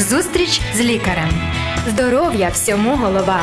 Зустріч 0.00 0.60
з 0.74 0.80
лікарем. 0.80 1.28
Здоров'я 1.88 2.48
всьому 2.48 2.96
голова. 2.96 3.40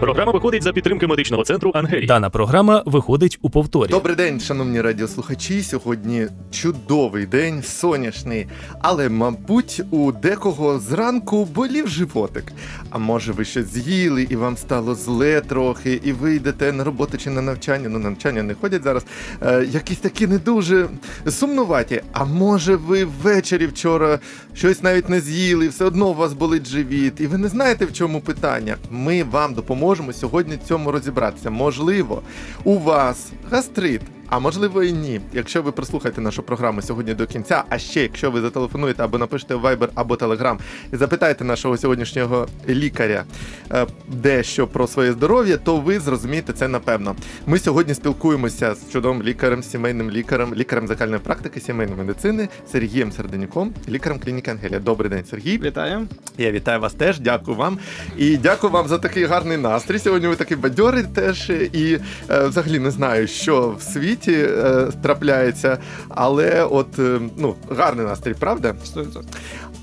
Програма 0.00 0.32
виходить 0.32 0.62
за 0.62 0.72
підтримки 0.72 1.06
медичного 1.06 1.44
центру 1.44 1.72
Ангелія. 1.74 2.06
Дана 2.06 2.30
програма 2.30 2.82
виходить 2.86 3.38
у 3.42 3.50
повторі. 3.50 3.90
Добрий 3.90 4.16
день, 4.16 4.40
шановні 4.40 4.80
радіослухачі. 4.80 5.62
Сьогодні 5.62 6.26
чудовий 6.50 7.26
день, 7.26 7.62
сонячний. 7.62 8.46
Але, 8.80 9.08
мабуть, 9.08 9.82
у 9.90 10.12
декого 10.12 10.78
зранку 10.78 11.44
болів 11.44 11.88
животик. 11.88 12.52
А 12.90 12.98
може, 12.98 13.32
ви 13.32 13.44
щось 13.44 13.66
з'їли 13.66 14.26
і 14.30 14.36
вам 14.36 14.56
стало 14.56 14.94
зле 14.94 15.40
трохи, 15.40 16.00
і 16.04 16.12
ви 16.12 16.34
йдете 16.34 16.72
на 16.72 16.84
роботу 16.84 17.18
чи 17.18 17.30
на 17.30 17.42
навчання. 17.42 17.88
Ну, 17.88 17.98
на 17.98 18.10
навчання 18.10 18.42
не 18.42 18.54
ходять 18.54 18.82
зараз. 18.82 19.04
Е, 19.42 19.66
якісь 19.70 19.98
такі 19.98 20.26
не 20.26 20.38
дуже 20.38 20.88
сумнуваті. 21.28 22.02
А 22.12 22.24
може, 22.24 22.76
ви 22.76 23.04
ввечері 23.04 23.66
вчора 23.66 24.18
щось 24.54 24.82
навіть 24.82 25.08
не 25.08 25.20
з'їли, 25.20 25.64
і 25.64 25.68
все 25.68 25.84
одно 25.84 26.08
у 26.08 26.14
вас 26.14 26.32
болить 26.32 26.66
живіт, 26.66 27.20
і 27.20 27.26
ви 27.26 27.38
не 27.38 27.48
знаєте, 27.48 27.84
в 27.84 27.92
чому 27.92 28.20
питання. 28.20 28.76
Ми 28.90 29.22
вам 29.22 29.54
допоможемо 29.54 29.87
сьогодні 30.12 30.58
цьому 30.68 30.92
розібратися. 30.92 31.50
Можливо, 31.50 32.22
у 32.64 32.78
вас 32.78 33.26
гастрит. 33.50 34.00
А 34.30 34.38
можливо 34.38 34.82
і 34.82 34.92
ні. 34.92 35.20
Якщо 35.32 35.62
ви 35.62 35.72
прослухаєте 35.72 36.20
нашу 36.20 36.42
програму 36.42 36.82
сьогодні 36.82 37.14
до 37.14 37.26
кінця, 37.26 37.64
а 37.68 37.78
ще 37.78 38.02
якщо 38.02 38.30
ви 38.30 38.40
зателефонуєте 38.40 39.04
або 39.04 39.18
напишете 39.18 39.54
в 39.54 39.64
Viber 39.64 39.88
або 39.94 40.14
Telegram 40.14 40.58
і 40.92 40.96
запитаєте 40.96 41.44
нашого 41.44 41.76
сьогоднішнього 41.76 42.46
лікаря 42.68 43.24
е, 43.72 43.86
дещо 44.08 44.66
про 44.66 44.86
своє 44.86 45.12
здоров'я, 45.12 45.56
то 45.56 45.76
ви 45.76 46.00
зрозумієте 46.00 46.52
це 46.52 46.68
напевно. 46.68 47.16
Ми 47.46 47.58
сьогодні 47.58 47.94
спілкуємося 47.94 48.74
з 48.74 48.92
чудовим 48.92 49.22
лікарем, 49.22 49.62
сімейним 49.62 50.10
лікарем, 50.10 50.54
лікарем 50.54 50.86
загальної 50.86 51.20
практики 51.20 51.60
сімейної 51.60 51.98
медицини 51.98 52.48
Сергієм 52.72 53.12
Серденюком, 53.12 53.74
лікарем 53.88 54.18
клініки 54.18 54.50
Ангелія. 54.50 54.80
Добрий 54.80 55.10
день, 55.10 55.24
Сергій. 55.30 55.58
Вітаю. 55.58 56.06
Я 56.38 56.52
вітаю 56.52 56.80
вас 56.80 56.94
теж, 56.94 57.20
дякую 57.20 57.56
вам. 57.56 57.78
І 58.16 58.36
дякую 58.36 58.72
вам 58.72 58.88
за 58.88 58.98
такий 58.98 59.24
гарний 59.24 59.58
настрій. 59.58 59.98
Сьогодні 59.98 60.28
ви 60.28 60.36
такий 60.36 60.56
бадьорий 60.56 61.04
теж. 61.14 61.50
І 61.72 61.98
е, 62.30 62.46
взагалі 62.46 62.78
не 62.78 62.90
знаю, 62.90 63.26
що 63.26 63.76
в 63.78 63.82
світі 63.82 64.17
е, 64.28 64.88
трапляється, 65.02 65.78
але 66.08 66.64
от 66.64 66.98
е, 66.98 67.20
ну, 67.36 67.54
гарний 67.70 68.06
настрій, 68.06 68.34
правда? 68.34 68.74
100%. 68.96 69.22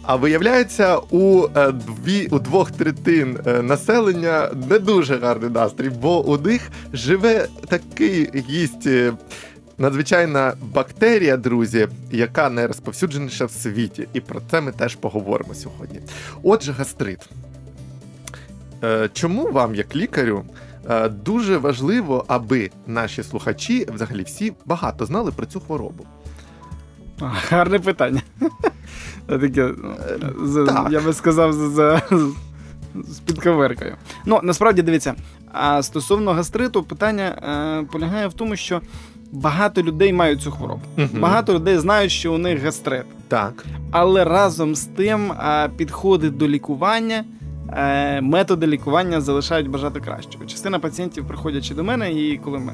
А 0.03 0.15
виявляється, 0.15 0.97
у 0.97 1.47
е, 1.55 1.71
дві 1.71 2.27
у 2.31 2.39
двох 2.39 2.71
третин 2.71 3.39
е, 3.45 3.61
населення 3.61 4.49
не 4.69 4.79
дуже 4.79 5.17
гарний 5.17 5.49
настрій, 5.49 5.89
бо 5.89 6.25
у 6.25 6.37
них 6.37 6.61
живе 6.93 7.47
такий 7.67 8.29
гість. 8.49 8.87
е, 8.87 9.13
Надзвичайна 9.77 10.53
бактерія, 10.73 11.37
друзі, 11.37 11.87
яка 12.11 12.49
найрозповсюдженіша 12.49 13.45
в 13.45 13.51
світі, 13.51 14.07
і 14.13 14.19
про 14.21 14.41
це 14.51 14.61
ми 14.61 14.71
теж 14.71 14.95
поговоримо 14.95 15.53
сьогодні. 15.53 15.99
Отже, 16.43 16.71
гастрит. 16.71 17.19
Чому 19.13 19.51
вам, 19.51 19.75
як 19.75 19.95
лікарю, 19.95 20.43
дуже 21.09 21.57
важливо, 21.57 22.25
аби 22.27 22.69
наші 22.87 23.23
слухачі, 23.23 23.87
взагалі 23.93 24.23
всі, 24.23 24.53
багато 24.65 25.05
знали 25.05 25.31
про 25.31 25.45
цю 25.45 25.59
хворобу? 25.59 26.05
Гарне 27.49 27.79
питання. 27.79 28.21
Таке, 29.27 29.73
ну, 29.83 30.47
з- 30.47 30.65
так. 30.65 30.87
я 30.91 31.01
би 31.01 31.13
сказав, 31.13 31.53
з, 31.53 31.59
з, 32.11 32.33
з 32.95 33.19
підковеркою. 33.19 33.95
Ну, 34.25 34.39
насправді 34.43 34.81
дивіться, 34.81 35.15
а 35.51 35.83
стосовно 35.83 36.31
гастриту, 36.33 36.83
питання 36.83 37.23
е, 37.83 37.87
полягає 37.91 38.27
в 38.27 38.33
тому, 38.33 38.55
що 38.55 38.81
багато 39.31 39.81
людей 39.83 40.13
мають 40.13 40.41
цю 40.41 40.51
хворобу. 40.51 40.81
Мгм. 40.97 41.19
Багато 41.19 41.53
людей 41.53 41.77
знають, 41.77 42.11
що 42.11 42.33
у 42.33 42.37
них 42.37 42.63
гастрит. 42.63 43.05
Так. 43.27 43.65
Але 43.91 44.23
разом 44.23 44.75
з 44.75 44.85
тим 44.85 45.33
підходи 45.77 46.29
до 46.29 46.47
лікування, 46.47 47.15
е, 47.15 47.23
методи 48.21 48.67
лікування 48.67 49.21
залишають 49.21 49.69
бажати 49.69 49.99
кращого. 49.99 50.45
Частина 50.45 50.79
пацієнтів 50.79 51.27
приходячи 51.27 51.73
до 51.73 51.83
мене, 51.83 52.13
і 52.13 52.37
коли 52.37 52.59
ми 52.59 52.73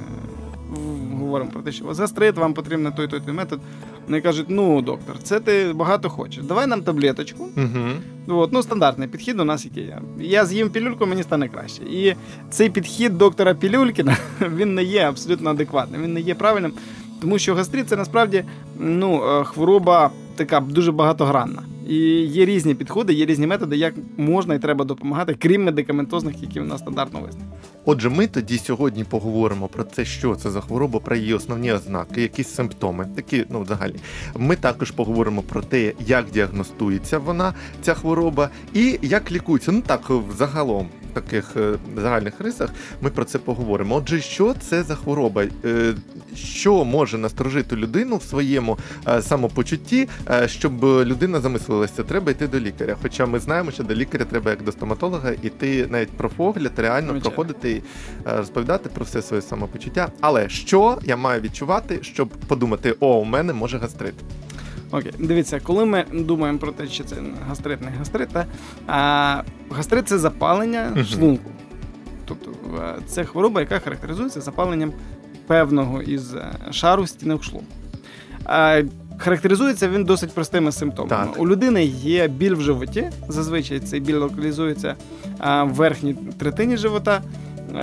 говоримо 1.31 1.51
про 1.51 1.61
те, 1.61 1.71
що 1.71 1.83
у 1.83 1.88
вас 1.88 1.99
гастрит, 1.99 2.35
вам 2.35 2.53
потрібен 2.53 2.93
той 2.93 3.07
той 3.07 3.19
той 3.19 3.33
метод. 3.33 3.59
Вони 4.05 4.21
кажуть: 4.21 4.45
ну, 4.49 4.81
доктор, 4.81 5.16
це 5.23 5.39
ти 5.39 5.73
багато 5.73 6.09
хочеш. 6.09 6.43
Давай 6.43 6.67
нам 6.67 6.81
таблеточку. 6.81 7.43
Угу. 7.57 8.39
От, 8.39 8.53
ну, 8.53 8.63
стандартний 8.63 9.07
підхід 9.07 9.39
у 9.39 9.43
нас 9.43 9.66
який 9.66 9.83
є. 9.83 10.01
Я 10.19 10.45
з'їм 10.45 10.69
пілюльку, 10.69 11.05
мені 11.05 11.23
стане 11.23 11.49
краще. 11.49 11.83
І 11.83 12.16
цей 12.49 12.69
підхід 12.69 13.17
доктора 13.17 13.53
Пілюлькіна 13.53 14.17
він 14.41 14.75
не 14.75 14.83
є 14.83 15.01
абсолютно 15.01 15.49
адекватним, 15.49 16.03
він 16.03 16.13
не 16.13 16.21
є 16.21 16.35
правильним, 16.35 16.73
тому 17.21 17.39
що 17.39 17.55
гастрит 17.55 17.89
це 17.89 17.95
насправді 17.95 18.43
ну, 18.79 19.23
е, 19.23 19.43
хвороба 19.43 20.11
така 20.35 20.59
дуже 20.59 20.91
багатогранна. 20.91 21.63
І 21.87 21.95
є 22.21 22.45
різні 22.45 22.75
підходи, 22.75 23.13
є 23.13 23.25
різні 23.25 23.47
методи, 23.47 23.77
як 23.77 23.93
можна 24.17 24.53
і 24.53 24.59
треба 24.59 24.85
допомагати, 24.85 25.35
крім 25.39 25.63
медикаментозних, 25.63 26.41
які 26.41 26.59
в 26.59 26.65
нас 26.65 26.81
стандартно 26.81 27.19
визнані. 27.19 27.45
Отже, 27.85 28.09
ми 28.09 28.27
тоді 28.27 28.57
сьогодні 28.57 29.03
поговоримо 29.03 29.67
про 29.67 29.83
це, 29.83 30.05
що 30.05 30.35
це 30.35 30.51
за 30.51 30.61
хвороба, 30.61 30.99
про 30.99 31.15
її 31.15 31.33
основні 31.33 31.71
ознаки, 31.71 32.21
якісь 32.21 32.49
симптоми, 32.49 33.07
такі, 33.15 33.45
ну, 33.49 33.61
взагалі. 33.61 33.95
Ми 34.37 34.55
також 34.55 34.91
поговоримо 34.91 35.41
про 35.41 35.61
те, 35.61 35.93
як 36.07 36.31
діагностується 36.31 37.19
вона, 37.19 37.53
ця 37.81 37.93
хвороба, 37.93 38.49
і 38.73 38.99
як 39.01 39.31
лікується. 39.31 39.71
Ну 39.71 39.81
так, 39.87 40.11
загалом, 40.37 40.87
в 41.11 41.13
таких 41.13 41.57
е, 41.57 41.73
загальних 41.95 42.41
рисах, 42.41 42.69
ми 43.01 43.09
про 43.09 43.25
це 43.25 43.37
поговоримо. 43.39 43.95
Отже, 43.95 44.21
що 44.21 44.53
це 44.69 44.83
за 44.83 44.95
хвороба? 44.95 45.43
Е, 45.65 45.93
Що 46.35 46.85
може 46.85 47.17
насторожити 47.17 47.75
людину 47.75 48.17
в 48.17 48.23
своєму 48.23 48.77
е, 49.07 49.21
самопочутті, 49.21 50.07
щоб 50.45 50.83
людина 50.83 51.39
замислилася, 51.39 52.03
треба 52.03 52.31
йти 52.31 52.47
до 52.47 52.59
лікаря. 52.59 52.95
Хоча 53.01 53.25
ми 53.25 53.39
знаємо, 53.39 53.71
що 53.71 53.83
до 53.83 53.95
лікаря 53.95 54.25
треба 54.25 54.51
як 54.51 54.63
до 54.63 54.71
стоматолога 54.71 55.31
іти 55.41 55.87
навіть 55.89 56.09
про 56.11 56.29
погляд, 56.29 56.71
реально 56.77 57.11
Звичайно. 57.11 57.21
проходити 57.21 57.71
і 57.71 57.75
е, 57.75 58.37
розповідати 58.37 58.89
про 58.89 59.05
все 59.05 59.21
своє 59.21 59.41
самопочуття. 59.41 60.11
Але 60.21 60.49
що 60.49 60.99
я 61.03 61.17
маю 61.17 61.41
відчувати, 61.41 61.99
щоб 62.01 62.29
подумати, 62.29 62.95
о, 62.99 63.15
у 63.15 63.23
мене 63.23 63.53
може 63.53 63.77
гастрит. 63.77 64.13
Окей, 64.91 65.13
дивіться, 65.19 65.59
коли 65.59 65.85
ми 65.85 66.05
думаємо 66.13 66.59
про 66.59 66.71
те, 66.71 66.87
що 66.87 67.03
це 67.03 67.15
гастрит, 67.47 67.81
не 67.81 67.91
гастрит, 67.91 68.29
та, 68.29 68.45
а, 68.87 69.43
гастрит 69.69 70.07
це 70.07 70.17
запалення 70.17 71.05
шлунку. 71.05 71.51
Тобто 72.25 72.51
е, 72.77 73.01
це 73.07 73.23
хвороба, 73.23 73.61
яка 73.61 73.79
характеризується 73.79 74.41
запаленням 74.41 74.93
певного 75.47 76.01
із 76.01 76.33
е, 76.33 76.51
шару 76.71 77.07
стінок 77.07 77.43
шлунку. 77.43 77.67
А, 78.45 78.81
характеризується 79.21 79.89
він 79.89 80.03
досить 80.03 80.31
простими 80.31 80.71
симптомами. 80.71 81.25
Так. 81.25 81.41
У 81.41 81.47
людини 81.47 81.85
є 81.85 82.27
біль 82.27 82.55
в 82.55 82.61
животі, 82.61 83.09
зазвичай 83.27 83.79
цей 83.79 83.99
біль 83.99 84.15
локалізується 84.15 84.95
в 85.39 85.69
верхній 85.69 86.15
третині 86.37 86.77
живота, 86.77 87.21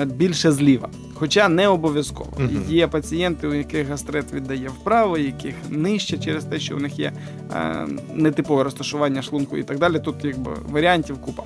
е, 0.00 0.04
більше 0.04 0.52
зліва. 0.52 0.88
Хоча 1.14 1.48
не 1.48 1.68
обов'язково. 1.68 2.30
Мгм. 2.38 2.62
Є 2.68 2.86
пацієнти, 2.86 3.48
у 3.48 3.54
яких 3.54 3.88
гастрит 3.88 4.32
віддає 4.32 4.68
вправо, 4.68 5.18
яких 5.18 5.54
нижче 5.70 6.18
через 6.18 6.44
те, 6.44 6.58
що 6.58 6.76
у 6.76 6.78
них 6.78 6.98
є 6.98 7.12
е, 7.52 7.86
нетипове 8.14 8.64
розташування 8.64 9.22
шлунку 9.22 9.56
і 9.56 9.62
так 9.62 9.78
далі. 9.78 9.98
Тут 9.98 10.24
якби 10.24 10.52
варіантів 10.68 11.20
купа. 11.20 11.42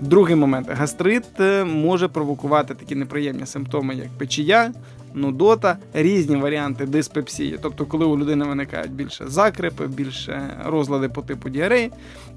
Другий 0.00 0.36
момент: 0.36 0.68
гастрит 0.70 1.40
е, 1.40 1.64
може 1.64 2.08
провокувати 2.08 2.74
такі 2.74 2.94
неприємні 2.94 3.46
симптоми, 3.46 3.94
як 3.94 4.08
печія, 4.18 4.72
нудота, 5.16 5.78
різні 5.94 6.36
варіанти 6.36 6.86
диспепсії. 6.86 7.58
Тобто, 7.62 7.86
коли 7.86 8.04
у 8.04 8.18
людини 8.18 8.44
виникають 8.44 8.92
більше 8.92 9.24
закрипи, 9.26 9.86
більше 9.86 10.62
розлади 10.64 11.08
по 11.08 11.22
типу 11.22 11.48
діареї, 11.48 11.90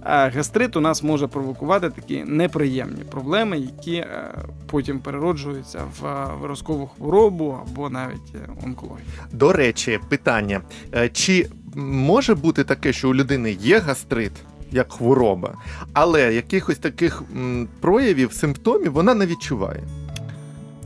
а 0.04 0.30
гастрит 0.30 0.76
у 0.76 0.82
нас 0.82 1.04
може 1.04 1.28
провокувати 1.28 1.90
такі 1.90 2.24
неприємні 2.24 3.04
проблеми, 3.04 3.58
які 3.60 3.96
е, 3.96 4.34
потім 4.72 5.00
перероджуються 5.00 5.82
в 6.00 6.06
е, 6.06 6.28
виразкову 6.42 6.88
хворобу 6.88 7.58
або 7.62 7.90
навіть 7.90 8.36
е, 8.36 8.50
онкологію. 8.66 9.06
До 9.32 9.54
речі, 9.54 10.00
питання: 10.10 10.62
Е, 10.96 11.10
чи 11.10 11.48
може 11.76 12.36
бути 12.36 12.64
таке, 12.64 12.94
що 12.94 13.10
у 13.10 13.16
людини 13.16 13.52
є 13.52 13.80
гастрит? 13.80 14.32
Як 14.72 14.94
хвороба, 14.94 15.54
але 15.94 16.34
якихось 16.34 16.78
таких 16.78 17.24
проявів, 17.80 18.34
симптомів 18.34 18.92
вона 18.92 19.14
не 19.14 19.26
відчуває. 19.26 19.84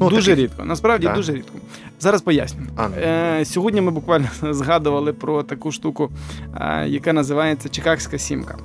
Ну, 0.04 0.10
дуже 0.10 0.32
таких- 0.32 0.44
рідко, 0.46 0.66
насправді 0.66 1.08
Да. 1.08 1.14
дуже 1.16 1.34
рідко. 1.34 1.58
Зараз 2.00 2.22
поясню. 2.22 2.62
А, 2.76 2.88
ну. 2.88 2.96
Е, 2.98 3.46
сьогодні 3.46 3.82
ми 3.82 3.92
буквально 3.92 4.28
згадували 4.54 5.14
про 5.14 5.44
таку 5.44 5.72
штуку, 5.72 6.10
е, 6.56 6.88
яка 6.88 7.14
називається 7.14 7.70
Чикагська 7.70 8.18
сімка. 8.18 8.58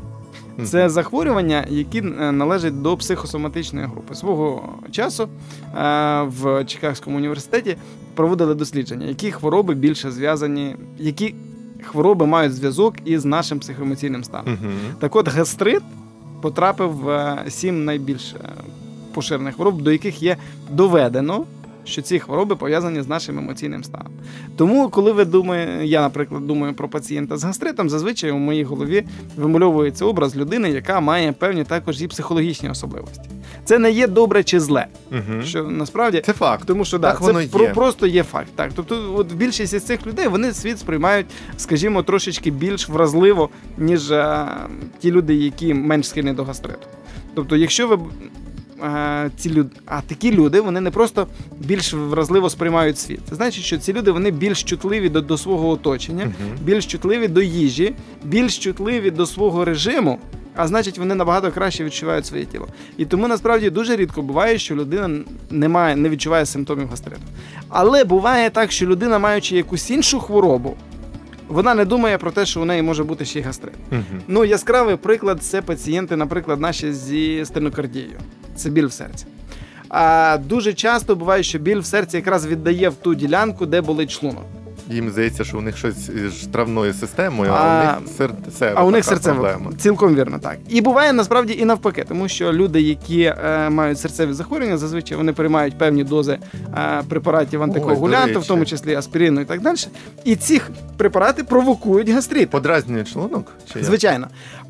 Це 0.64 0.88
захворювання, 0.88 1.66
які 1.68 1.98
е, 1.98 2.32
належать 2.32 2.82
до 2.82 2.96
психосоматичної 2.96 3.86
групи. 3.86 4.14
Свого 4.14 4.72
часу 4.90 5.22
е, 5.22 6.22
в 6.22 6.64
Чикагському 6.64 7.16
університеті 7.16 7.76
проводили 8.14 8.54
дослідження, 8.54 9.06
які 9.06 9.32
хвороби 9.32 9.74
більше 9.74 10.10
зв'язані, 10.10 10.76
які 10.98 11.34
хвороби 11.82 12.26
мають 12.26 12.54
зв'язок 12.54 12.94
із 13.04 13.24
нашим 13.24 13.58
психоемоційним 13.58 14.24
станом. 14.24 14.52
Мгм. 14.52 14.72
Так 14.98 15.16
от 15.16 15.28
гастрит 15.28 15.82
потрапив 16.40 16.90
в 16.92 17.08
е, 17.10 17.44
сім 17.48 17.84
найбільш 17.84 18.32
е, 18.34 18.38
поширених 19.18 19.54
хвороб, 19.54 19.82
до 19.82 19.92
яких 19.92 20.22
є 20.22 20.36
доведено, 20.70 21.44
що 21.84 22.02
ці 22.02 22.18
хвороби 22.18 22.56
пов'язані 22.56 23.02
з 23.02 23.08
нашим 23.08 23.38
емоційним 23.38 23.84
станом. 23.84 24.12
Тому, 24.56 24.88
коли 24.88 25.12
ви 25.12 25.24
думаєте, 25.24 25.86
я, 25.86 26.00
наприклад, 26.00 26.46
думаю 26.46 26.74
про 26.74 26.88
пацієнта 26.88 27.36
з 27.36 27.44
гастритом, 27.44 27.90
зазвичай 27.90 28.30
у 28.30 28.38
моїй 28.38 28.64
голові 28.64 29.04
вимальовується 29.36 30.04
образ 30.04 30.36
людини, 30.36 30.70
яка 30.70 31.00
має 31.00 31.32
певні 31.32 31.64
також 31.64 32.02
і 32.02 32.08
психологічні 32.08 32.70
особливості. 32.70 33.30
Це 33.64 33.78
не 33.78 33.90
є 33.90 34.06
добре 34.06 34.44
чи 34.44 34.60
зле, 34.60 34.86
Угу. 35.12 35.42
що 35.44 35.62
насправді 35.64 36.22
Це 36.26 36.32
факт. 36.32 36.64
тому 36.66 36.84
що 36.84 36.98
да, 36.98 37.10
Так 37.10 37.20
це 37.20 37.32
воно 37.32 37.46
про, 37.48 37.68
просто 37.68 38.06
є 38.06 38.22
факт. 38.22 38.48
Так, 38.56 38.70
тобто, 38.76 39.14
от 39.16 39.32
більшість 39.32 39.74
із 39.74 39.82
цих 39.82 40.06
людей 40.06 40.28
вони 40.28 40.52
світ 40.52 40.78
сприймають, 40.78 41.26
скажімо, 41.56 42.02
трошечки 42.02 42.50
більш 42.50 42.88
вразливо, 42.88 43.48
ніж 43.78 44.10
е, 44.10 44.46
ті 44.98 45.10
люди, 45.10 45.34
які 45.34 45.74
менш 45.74 46.08
схильні 46.08 46.32
до 46.32 46.44
гастриту. 46.44 46.86
Тобто, 47.34 47.56
якщо 47.56 47.88
ви 47.88 47.98
ці 49.36 49.50
люди, 49.50 49.70
а 49.86 50.00
такі 50.00 50.32
люди 50.32 50.60
вони 50.60 50.80
не 50.80 50.90
просто 50.90 51.26
більш 51.58 51.92
вразливо 51.94 52.50
сприймають 52.50 52.98
світ. 52.98 53.20
Це 53.28 53.34
значить, 53.34 53.64
що 53.64 53.78
ці 53.78 53.92
люди 53.92 54.10
вони 54.10 54.30
більш 54.30 54.62
чутливі 54.62 55.08
до, 55.08 55.20
до 55.20 55.38
свого 55.38 55.68
оточення, 55.68 56.24
Мгм. 56.24 56.58
більш 56.62 56.86
чутливі 56.86 57.28
до 57.28 57.42
їжі, 57.42 57.94
більш 58.24 58.58
чутливі 58.58 59.10
до 59.10 59.26
свого 59.26 59.64
режиму. 59.64 60.18
А 60.60 60.66
значить, 60.68 60.98
вони 60.98 61.14
набагато 61.14 61.52
краще 61.52 61.84
відчувають 61.84 62.26
своє 62.26 62.44
тіло. 62.44 62.68
І 62.96 63.04
тому 63.04 63.28
насправді 63.28 63.70
дуже 63.70 63.96
рідко 63.96 64.22
буває, 64.22 64.58
що 64.58 64.74
людина 64.76 65.20
не 65.50 65.68
має, 65.68 65.96
не 65.96 66.08
відчуває 66.08 66.46
симптомів 66.46 66.88
гастриту. 66.88 67.22
Але 67.68 68.04
буває 68.04 68.50
так, 68.50 68.72
що 68.72 68.86
людина, 68.86 69.18
маючи 69.18 69.56
якусь 69.56 69.90
іншу 69.90 70.20
хворобу, 70.20 70.76
вона 71.48 71.74
не 71.74 71.84
думає 71.84 72.18
про 72.18 72.30
те, 72.30 72.46
що 72.46 72.62
у 72.62 72.64
неї 72.64 72.82
може 72.82 73.04
бути 73.04 73.24
ще 73.24 73.38
й 73.38 73.42
гастрит. 73.42 73.74
Мгм. 73.90 74.02
Ну, 74.28 74.44
яскравий 74.44 74.96
приклад 74.96 75.42
це 75.42 75.62
пацієнти, 75.62 76.16
наприклад, 76.16 76.60
наші 76.60 76.92
зі 76.92 77.44
стенокардією. 77.44 78.18
Це 78.58 78.70
біль 78.70 78.86
в 78.86 78.92
серці. 78.92 79.26
А 79.88 80.38
дуже 80.48 80.72
часто 80.72 81.16
буває, 81.16 81.42
що 81.42 81.58
біль 81.58 81.78
в 81.78 81.86
серці 81.86 82.16
якраз 82.16 82.46
віддає 82.46 82.88
в 82.88 82.94
ту 82.94 83.14
ділянку, 83.14 83.66
де 83.66 83.80
болить 83.80 84.10
шлунок. 84.10 84.44
Їм 84.90 85.10
здається, 85.10 85.44
що 85.44 85.58
у 85.58 85.60
них 85.60 85.76
щось 85.76 86.10
з 86.42 86.46
травною 86.46 86.92
системою, 86.94 87.50
а, 87.54 87.56
А- 87.56 87.96
у 87.98 88.00
них 88.02 88.08
серцева 88.16 88.72
А 88.80 88.84
у 88.84 88.90
них 88.90 89.04
серцева 89.04 89.34
проблема. 89.40 89.72
цілком 89.78 90.14
вірно, 90.14 90.38
так. 90.38 90.56
І 90.68 90.80
буває 90.80 91.12
насправді 91.12 91.52
і 91.60 91.64
навпаки, 91.64 92.04
тому 92.08 92.28
що 92.28 92.52
люди, 92.52 92.80
які 92.80 93.22
е, 93.22 93.70
мають 93.70 93.98
серцеві 93.98 94.32
захворювання, 94.32 94.78
зазвичай 94.78 95.16
вони 95.18 95.32
приймають 95.32 95.78
певні 95.78 96.04
дози 96.04 96.38
е, 96.78 97.02
препаратів 97.08 97.62
антикоагулянту, 97.62 98.40
в 98.40 98.46
тому 98.46 98.64
числі 98.64 98.94
аспірину 98.94 99.40
і 99.40 99.44
так 99.44 99.60
далі. 99.60 99.76
І 100.24 100.36
ці 100.36 100.60
препарати 100.96 101.44
провокують 101.44 102.08
гастрит. 102.08 102.50
Подразнюють 102.50 103.08
шлунок? 103.08 103.52
Чи? 103.72 103.84
Звичайно. 103.84 104.26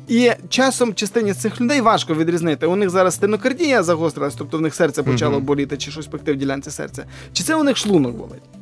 І 0.09 0.31
часом 0.49 0.93
частині 0.93 1.33
з 1.33 1.37
цих 1.37 1.61
людей 1.61 1.81
важко 1.81 2.15
відрізнити. 2.15 2.65
У 2.65 2.75
них 2.75 2.89
зараз 2.89 3.15
стенокардія 3.15 3.83
загострилась, 3.83 4.35
тобто 4.35 4.57
в 4.57 4.61
них 4.61 4.75
серце 4.75 5.03
почало 5.03 5.39
боліти, 5.39 5.77
чи 5.77 5.91
щось 5.91 6.07
пекти 6.07 6.33
в 6.33 6.35
ділянці 6.35 6.71
серця. 6.71 7.05
Чи 7.33 7.43
це 7.43 7.55
у 7.55 7.63
них 7.63 7.77
шлунок 7.77 8.15
болить? 8.15 8.58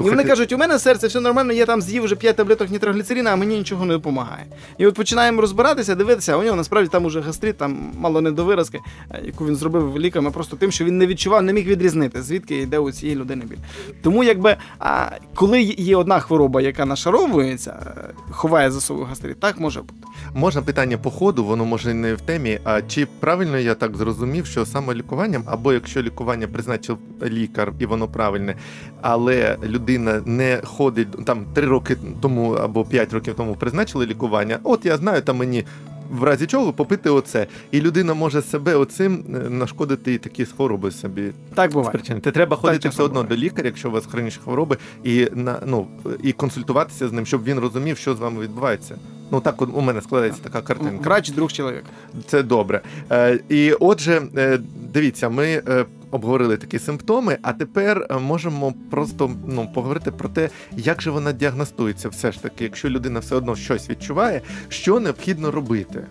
І 0.00 0.02
вони 0.02 0.24
кажуть, 0.24 0.52
у 0.52 0.58
мене 0.58 0.78
серце 0.78 1.06
все 1.06 1.20
нормально, 1.20 1.52
я 1.52 1.66
там 1.66 1.82
з'їв 1.82 2.02
вже 2.02 2.16
5 2.16 2.36
таблеток 2.36 2.70
нітрогліцерина, 2.70 3.32
а 3.32 3.36
мені 3.36 3.58
нічого 3.58 3.84
не 3.84 3.94
допомагає. 3.94 4.46
І 4.78 4.86
от 4.86 4.94
починаємо 4.94 5.40
розбиратися, 5.40 5.94
дивитися, 5.94 6.32
а 6.32 6.36
у 6.36 6.42
нього 6.42 6.56
насправді 6.56 6.88
там 6.88 7.04
уже 7.04 7.20
гастрит, 7.20 7.56
там 7.56 7.92
мало 7.98 8.20
не 8.20 8.30
до 8.30 8.44
виразки, 8.44 8.80
е, 9.10 9.22
яку 9.24 9.46
він 9.46 9.56
зробив 9.56 9.98
ліками, 9.98 10.30
просто 10.30 10.56
тим, 10.56 10.70
що 10.70 10.84
він 10.84 10.98
не 10.98 11.06
відчував, 11.06 11.42
не 11.42 11.52
міг 11.52 11.66
відрізнити, 11.66 12.22
звідки 12.22 12.56
йде 12.56 12.78
у 12.78 12.92
цієї 12.92 13.18
людини 13.18 13.44
біль. 13.44 13.56
Тому 14.02 14.24
якби 14.24 14.56
а, 14.78 15.10
коли 15.34 15.62
є 15.62 15.96
одна 15.96 16.20
хвороба, 16.20 16.60
яка 16.60 16.86
нашаровується, 16.86 17.70
е, 17.96 18.14
ховає 18.30 18.70
за 18.70 18.80
собою 18.80 19.06
гастрит, 19.06 19.40
так 19.40 19.60
може 19.60 19.80
бути. 19.80 19.94
Можна 20.34 20.62
питання 20.62 20.98
по 20.98 21.10
ходу, 21.10 21.44
воно 21.44 21.64
може 21.64 21.94
не 21.94 22.14
в 22.14 22.20
темі. 22.20 22.58
А 22.64 22.82
чи 22.82 23.06
правильно 23.20 23.58
я 23.58 23.74
так 23.74 23.96
зрозумів, 23.96 24.46
що 24.46 24.66
саме 24.66 24.94
лікуванням, 24.94 25.42
або 25.46 25.72
якщо 25.72 26.02
лікування 26.02 26.46
призначив 26.46 26.98
лікар 27.22 27.72
і 27.78 27.86
воно 27.86 28.08
правильне, 28.08 28.56
але 29.00 29.56
людина 29.62 29.87
не 29.98 30.60
ходить 30.64 31.24
там 31.24 31.44
три 31.54 31.66
роки 31.66 31.96
тому 32.20 32.52
або 32.52 32.84
п'ять 32.84 33.12
років 33.12 33.34
тому 33.34 33.54
призначили 33.54 34.06
лікування, 34.06 34.58
от 34.62 34.86
я 34.86 34.96
знаю, 34.96 35.22
там 35.22 35.36
мені. 35.36 35.64
В 36.10 36.22
разі 36.22 36.46
чого 36.46 36.72
попити 36.72 37.10
оце, 37.10 37.46
і 37.70 37.80
людина 37.80 38.14
може 38.14 38.42
себе 38.42 38.74
оцим 38.74 39.24
е, 39.28 39.50
нашкодити 39.50 40.14
і 40.14 40.18
такі 40.18 40.44
хвороби 40.44 40.90
собі 40.90 41.30
Так 41.54 41.72
буває. 41.72 41.90
спричинити. 41.90 42.30
Треба 42.30 42.56
ходити 42.56 42.78
часом 42.78 42.90
все 42.90 43.02
одно 43.02 43.22
буває. 43.22 43.28
до 43.28 43.46
лікаря, 43.46 43.66
якщо 43.66 43.88
у 43.88 43.92
вас 43.92 44.06
хронічні 44.06 44.42
хвороби, 44.44 44.76
і 45.04 45.28
на 45.34 45.60
ну 45.66 45.86
і 46.22 46.32
консультуватися 46.32 47.08
з 47.08 47.12
ним, 47.12 47.26
щоб 47.26 47.44
він 47.44 47.58
розумів, 47.58 47.96
що 47.96 48.14
з 48.14 48.18
вами 48.18 48.40
відбувається. 48.42 48.96
Ну 49.30 49.40
так 49.40 49.62
у 49.62 49.80
мене 49.80 50.00
складається 50.00 50.42
така 50.42 50.62
картинка. 50.62 51.04
Врач 51.08 51.30
друг 51.30 51.52
чоловіка. 51.52 51.86
Це 52.26 52.42
добре. 52.42 52.80
Е, 53.10 53.38
і 53.48 53.72
отже, 53.72 54.22
е, 54.36 54.58
дивіться, 54.92 55.28
ми 55.28 55.62
е, 55.68 55.84
обговорили 56.10 56.56
такі 56.56 56.78
симптоми, 56.78 57.38
а 57.42 57.52
тепер 57.52 58.06
е, 58.10 58.18
можемо 58.18 58.74
просто 58.90 59.30
ну, 59.46 59.68
поговорити 59.74 60.10
про 60.10 60.28
те, 60.28 60.50
як 60.76 61.02
же 61.02 61.10
вона 61.10 61.32
діагностується, 61.32 62.08
все 62.08 62.32
ж 62.32 62.42
таки, 62.42 62.64
якщо 62.64 62.88
людина 62.88 63.20
все 63.20 63.36
одно 63.36 63.56
щось 63.56 63.90
відчуває, 63.90 64.40
що 64.68 65.00
необхідно 65.00 65.50
робити. 65.50 66.06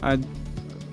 А, 0.00 0.16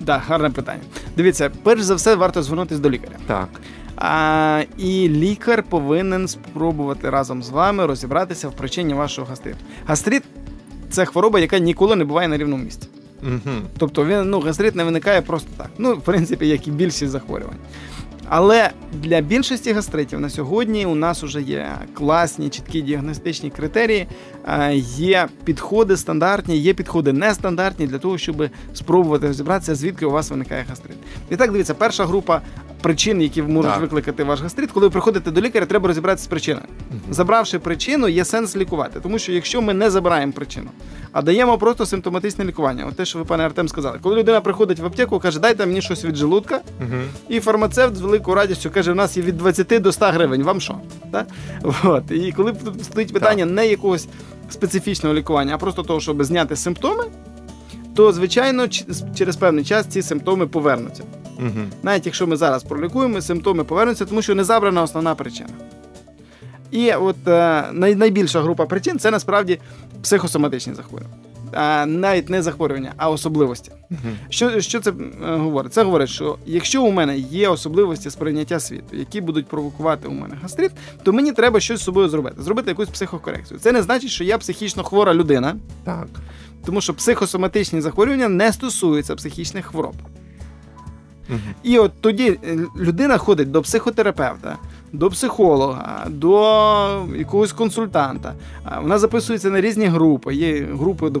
да, 0.00 0.18
гарне 0.18 0.50
питання. 0.50 0.82
Дивіться, 1.16 1.50
перш 1.62 1.82
за 1.82 1.94
все, 1.94 2.14
варто 2.14 2.42
звернутися 2.42 2.80
до 2.80 2.90
лікаря. 2.90 3.16
Так. 3.26 3.48
А, 3.96 4.62
і 4.78 5.08
лікар 5.08 5.62
повинен 5.62 6.28
спробувати 6.28 7.10
разом 7.10 7.42
з 7.42 7.50
вами 7.50 7.86
розібратися 7.86 8.48
в 8.48 8.52
причині 8.56 8.94
вашого 8.94 9.26
гастриту. 9.26 9.58
Гастрит 9.86 10.22
це 10.90 11.04
хвороба, 11.04 11.40
яка 11.40 11.58
ніколи 11.58 11.96
не 11.96 12.04
буває 12.04 12.28
на 12.28 12.36
рівному 12.36 12.64
місці. 12.64 12.88
Угу. 13.22 13.56
Тобто 13.78 14.04
він 14.04 14.30
ну, 14.30 14.40
гастрит 14.40 14.74
не 14.74 14.84
виникає 14.84 15.22
просто 15.22 15.48
так. 15.56 15.70
Ну, 15.78 15.94
в 15.94 16.00
принципі, 16.00 16.48
як 16.48 16.68
і 16.68 16.70
більшість 16.70 17.12
захворювань. 17.12 17.56
Але 18.32 18.70
для 18.92 19.20
більшості 19.20 19.72
гастритів 19.72 20.20
на 20.20 20.30
сьогодні 20.30 20.86
у 20.86 20.94
нас 20.94 21.22
вже 21.22 21.42
є 21.42 21.68
класні, 21.94 22.48
чіткі 22.48 22.80
діагностичні 22.82 23.50
критерії, 23.50 24.06
е, 24.46 24.74
є 24.96 25.28
підходи 25.44 25.96
стандартні, 25.96 26.56
є 26.56 26.74
підходи 26.74 27.12
нестандартні 27.12 27.86
для 27.86 27.98
того, 27.98 28.18
щоб 28.18 28.48
спробувати 28.74 29.26
розібратися, 29.26 29.74
звідки 29.74 30.06
у 30.06 30.10
вас 30.10 30.30
виникає 30.30 30.64
гастрит. 30.68 30.96
І 31.30 31.36
так 31.36 31.52
дивіться, 31.52 31.74
перша 31.74 32.06
група 32.06 32.40
причин, 32.82 33.22
які 33.22 33.42
можуть 33.42 33.70
Так. 33.72 33.80
викликати 33.80 34.24
ваш 34.24 34.40
гастрит, 34.40 34.72
коли 34.72 34.86
ви 34.86 34.90
приходите 34.90 35.30
до 35.30 35.40
лікаря, 35.40 35.66
треба 35.66 35.88
розібратися 35.88 36.24
з 36.24 36.28
причиною. 36.28 36.66
Забравши 37.10 37.58
причину, 37.58 38.08
є 38.08 38.24
сенс 38.24 38.56
лікувати. 38.56 39.00
Тому 39.00 39.18
що 39.18 39.32
якщо 39.32 39.62
ми 39.62 39.74
не 39.74 39.90
забираємо 39.90 40.32
причину, 40.32 40.70
а 41.12 41.22
даємо 41.22 41.58
просто 41.58 41.86
симптоматичне 41.86 42.44
лікування, 42.44 42.86
от 42.88 42.96
те, 42.96 43.04
що 43.04 43.18
ви, 43.18 43.24
пане 43.24 43.44
Артем, 43.46 43.68
сказали, 43.68 43.98
коли 44.02 44.16
людина 44.16 44.40
приходить 44.40 44.78
в 44.78 44.86
аптеку, 44.86 45.18
каже, 45.18 45.40
дайте 45.40 45.66
мені 45.66 45.82
щось 45.82 46.04
від 46.04 46.16
желудка, 46.16 46.60
Угу. 46.80 46.96
і 47.28 47.40
фармацевт 47.40 47.96
з 47.96 48.00
великою 48.00 48.34
радістю 48.36 48.70
каже, 48.70 48.92
у 48.92 48.94
нас 48.94 49.16
є 49.16 49.22
від 49.22 49.36
20 49.36 49.78
до 49.80 49.92
100 49.92 50.06
гривень, 50.06 50.42
вам 50.42 50.60
що? 50.60 50.74
Так? 51.12 51.26
От. 51.84 52.10
І 52.10 52.32
коли 52.32 52.52
тут 52.52 52.84
стоїть 52.84 53.12
питання 53.12 53.44
не 53.46 53.66
якогось 53.66 54.08
специфічного 54.50 55.14
лікування, 55.14 55.54
а 55.54 55.58
просто 55.58 55.82
того, 55.82 56.00
щоб 56.00 56.24
зняти 56.24 56.56
симптоми, 56.56 57.04
то, 57.94 58.12
звичайно, 58.12 58.68
ч- 58.68 58.84
через 59.14 59.36
певний 59.36 59.64
час 59.64 59.86
ці 59.86 60.02
симптоми 60.02 60.46
повернуться. 60.46 61.02
Угу. 61.40 61.66
Навіть 61.82 62.06
якщо 62.06 62.26
ми 62.26 62.36
зараз 62.36 62.62
пролікуємо, 62.62 63.20
симптоми 63.20 63.64
повернуться, 63.64 64.04
тому 64.04 64.22
що 64.22 64.34
не 64.34 64.44
забрана 64.44 64.82
основна 64.82 65.14
причина. 65.14 65.50
І 66.70 66.92
от 66.92 67.28
е, 67.28 67.64
най- 67.72 67.94
найбільша 67.94 68.40
група 68.42 68.66
причин 68.66 68.98
це 68.98 69.10
насправді 69.10 69.58
психосоматичні 70.02 70.74
захворювання. 70.74 71.16
А, 71.52 71.86
навіть 71.86 72.28
не 72.28 72.42
захворювання, 72.42 72.92
а 72.96 73.10
особливості. 73.10 73.72
Угу. 73.90 73.98
Що, 74.28 74.60
що 74.60 74.80
це 74.80 74.90
е, 74.90 75.36
говорить? 75.36 75.74
Це 75.74 75.82
говорить, 75.82 76.08
що 76.08 76.38
якщо 76.46 76.82
у 76.82 76.90
мене 76.90 77.18
є 77.18 77.48
особливості 77.48 78.10
сприйняття 78.10 78.60
світу, 78.60 78.96
які 78.96 79.20
будуть 79.20 79.46
провокувати 79.46 80.08
у 80.08 80.12
мене 80.12 80.34
гастрит, 80.42 80.72
то 81.02 81.12
мені 81.12 81.32
треба 81.32 81.60
щось 81.60 81.80
з 81.80 81.84
собою 81.84 82.08
зробити, 82.08 82.42
зробити 82.42 82.70
якусь 82.70 82.88
психокорекцію. 82.88 83.60
Це 83.60 83.72
не 83.72 83.82
значить, 83.82 84.10
що 84.10 84.24
я 84.24 84.38
психічно 84.38 84.84
хвора 84.84 85.14
людина, 85.14 85.56
Так. 85.84 86.08
тому 86.66 86.80
що 86.80 86.94
психосоматичні 86.94 87.80
захворювання 87.80 88.28
не 88.28 88.52
стосуються 88.52 89.14
психічних 89.14 89.66
хвороб. 89.66 89.94
І 91.62 91.78
от 91.78 91.92
тоді 92.00 92.38
е, 92.44 92.58
людина 92.76 93.18
ходить 93.18 93.50
до 93.50 93.62
психотерапевта, 93.62 94.56
до 94.92 95.10
психолога, 95.10 96.06
до 96.08 97.06
якогось 97.16 97.52
консультанта. 97.52 98.34
Вона 98.82 98.98
записується 98.98 99.50
на 99.50 99.60
різні 99.60 99.86
групи, 99.86 100.34
є 100.34 100.64
групи 100.64 101.12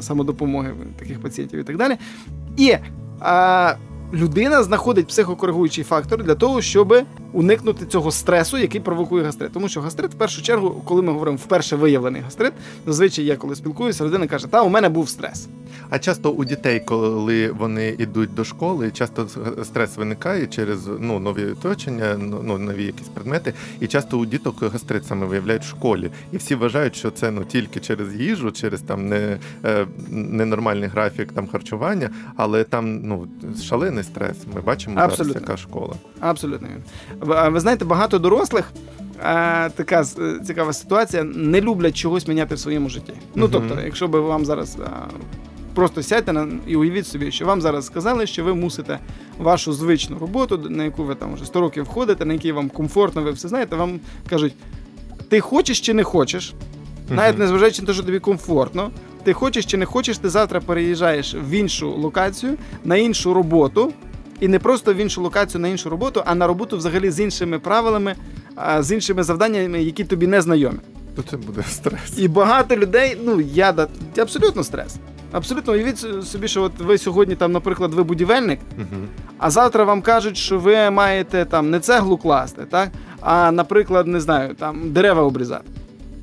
самодопомоги 0.00 0.74
таких 0.98 1.20
пацієнтів 1.20 1.60
і 1.60 1.64
так 1.64 1.76
далі. 1.76 1.96
І 2.56 2.76
а, 3.20 3.74
людина 4.12 4.62
знаходить 4.62 5.06
психокоригуючий 5.06 5.84
фактор 5.84 6.24
для 6.24 6.34
того, 6.34 6.62
щоб 6.62 7.04
уникнути 7.32 7.86
цього 7.86 8.10
стресу, 8.10 8.58
який 8.58 8.80
провокує 8.80 9.24
гастрит. 9.24 9.52
Тому 9.52 9.68
що 9.68 9.80
гастрит, 9.80 10.10
в 10.10 10.14
першу 10.14 10.42
чергу, 10.42 10.82
коли 10.84 11.02
ми 11.02 11.12
говоримо 11.12 11.36
вперше 11.36 11.76
виявлений 11.76 12.22
гастрит, 12.22 12.52
зазвичай 12.86 13.24
я 13.24 13.36
коли 13.36 13.56
спілкуюся, 13.56 14.04
людина 14.04 14.26
каже, 14.26 14.46
та 14.46 14.62
у 14.62 14.68
мене 14.68 14.88
був 14.88 15.08
стрес. 15.08 15.48
А 15.90 15.98
часто 15.98 16.30
у 16.30 16.44
дітей, 16.44 16.80
коли 16.80 17.50
вони 17.50 17.88
йдуть 17.88 18.34
до 18.34 18.44
школи, 18.44 18.90
часто 18.90 19.28
стрес 19.64 19.96
виникає 19.96 20.46
через 20.46 20.86
ну, 21.00 21.18
нові 21.18 21.44
оточення, 21.44 22.16
ну, 22.18 22.58
нові 22.58 22.84
якісь 22.84 23.08
предмети. 23.08 23.54
І 23.80 23.86
часто 23.86 24.18
у 24.18 24.26
діток 24.26 24.62
гастрит 24.62 25.06
саме 25.06 25.26
виявляють 25.26 25.62
в 25.62 25.68
школі. 25.68 26.10
І 26.32 26.36
всі 26.36 26.54
вважають, 26.54 26.96
що 26.96 27.10
це 27.10 27.30
ну 27.30 27.44
тільки 27.44 27.80
через 27.80 28.14
їжу, 28.14 28.50
через 28.50 28.80
там 28.80 29.08
не, 29.08 29.38
е, 29.64 29.86
ненормальний 30.10 30.88
графік 30.88 31.32
там 31.32 31.48
харчування, 31.48 32.10
але 32.36 32.64
там 32.64 33.00
ну 33.02 33.28
шалений 33.62 34.04
стрес. 34.04 34.36
Ми 34.54 34.60
бачимо 34.60 35.00
Абсолютно. 35.00 35.24
зараз, 35.24 35.42
яка 35.42 35.56
школа. 35.56 35.94
Абсолютно. 36.20 36.68
Ви, 37.22 37.60
знаєте, 37.60 37.84
багато 37.84 38.18
дорослих. 38.18 38.72
А, 39.24 39.68
така 39.74 40.04
е, 40.18 40.38
цікава 40.44 40.72
ситуація, 40.72 41.22
не 41.24 41.60
люблять 41.60 41.96
чогось 41.96 42.28
міняти 42.28 42.54
в 42.54 42.58
своєму 42.58 42.88
житті. 42.88 43.12
Ну 43.34 43.48
тобто, 43.48 43.74
якщо 43.84 44.08
би 44.08 44.20
вам 44.20 44.44
зараз 44.44 44.78
а, 44.84 44.88
просто 45.74 46.02
сядьте 46.02 46.32
на 46.32 46.48
і 46.66 46.76
уявіть 46.76 47.06
собі, 47.06 47.30
що 47.32 47.46
вам 47.46 47.60
зараз 47.60 47.86
сказали, 47.86 48.26
що 48.26 48.44
ви 48.44 48.54
мусите 48.54 48.98
вашу 49.38 49.72
звичну 49.72 50.18
роботу, 50.18 50.60
на 50.68 50.84
яку 50.84 51.04
ви 51.04 51.14
там 51.14 51.34
вже 51.34 51.44
100 51.44 51.60
років 51.60 51.88
ходите, 51.88 52.24
на 52.24 52.32
якій 52.32 52.52
вам 52.52 52.68
комфортно, 52.68 53.22
ви 53.22 53.30
все 53.30 53.48
знаєте, 53.48 53.76
вам 53.76 54.00
кажуть, 54.30 54.54
ти 55.28 55.40
хочеш 55.40 55.80
чи 55.80 55.94
не 55.94 56.04
хочеш, 56.04 56.54
навіть 57.10 57.38
незважаючи 57.38 57.82
на 57.82 57.86
те, 57.86 57.94
що 57.94 58.02
тобі 58.02 58.18
комфортно, 58.18 58.90
ти 59.24 59.32
хочеш 59.32 59.66
чи 59.66 59.76
не 59.76 59.84
хочеш, 59.86 60.18
ти 60.18 60.28
завтра 60.28 60.60
переїжджаєш 60.60 61.34
в 61.34 61.50
іншу 61.50 61.90
локацію, 61.90 62.54
на 62.84 62.96
іншу 62.96 63.34
роботу. 63.34 63.92
І 64.42 64.48
не 64.48 64.58
просто 64.58 64.94
в 64.94 64.96
іншу 64.96 65.22
локацію 65.22 65.60
на 65.60 65.68
іншу 65.68 65.90
роботу, 65.90 66.22
а 66.26 66.34
на 66.34 66.46
роботу 66.46 66.76
взагалі 66.76 67.10
з 67.10 67.20
іншими 67.20 67.58
правилами, 67.58 68.14
з 68.80 68.92
іншими 68.92 69.22
завданнями, 69.22 69.82
які 69.82 70.04
тобі 70.04 70.26
не 70.26 70.40
знайомі. 70.42 70.78
То 71.16 71.22
це 71.22 71.36
буде 71.36 71.62
стрес. 71.70 72.18
І 72.18 72.28
багато 72.28 72.76
людей, 72.76 73.16
ну 73.24 73.40
я 73.40 73.74
абсолютно 74.18 74.64
стрес. 74.64 74.96
Абсолютно 75.32 75.72
уявіть 75.72 75.98
собі, 76.24 76.48
що 76.48 76.62
от 76.62 76.72
ви 76.78 76.98
сьогодні 76.98 77.34
там, 77.34 77.52
наприклад, 77.52 77.94
ви 77.94 78.02
будівельник, 78.02 78.60
Мгм. 78.76 79.08
а 79.38 79.50
завтра 79.50 79.84
вам 79.84 80.02
кажуть, 80.02 80.36
що 80.36 80.58
ви 80.58 80.90
маєте 80.90 81.44
там 81.44 81.70
не 81.70 81.80
цеглу 81.80 82.16
класти, 82.16 82.62
так? 82.70 82.90
А, 83.20 83.52
наприклад, 83.52 84.06
не 84.06 84.20
знаю, 84.20 84.54
там 84.54 84.92
дерева 84.92 85.22
обрізати. 85.22 85.64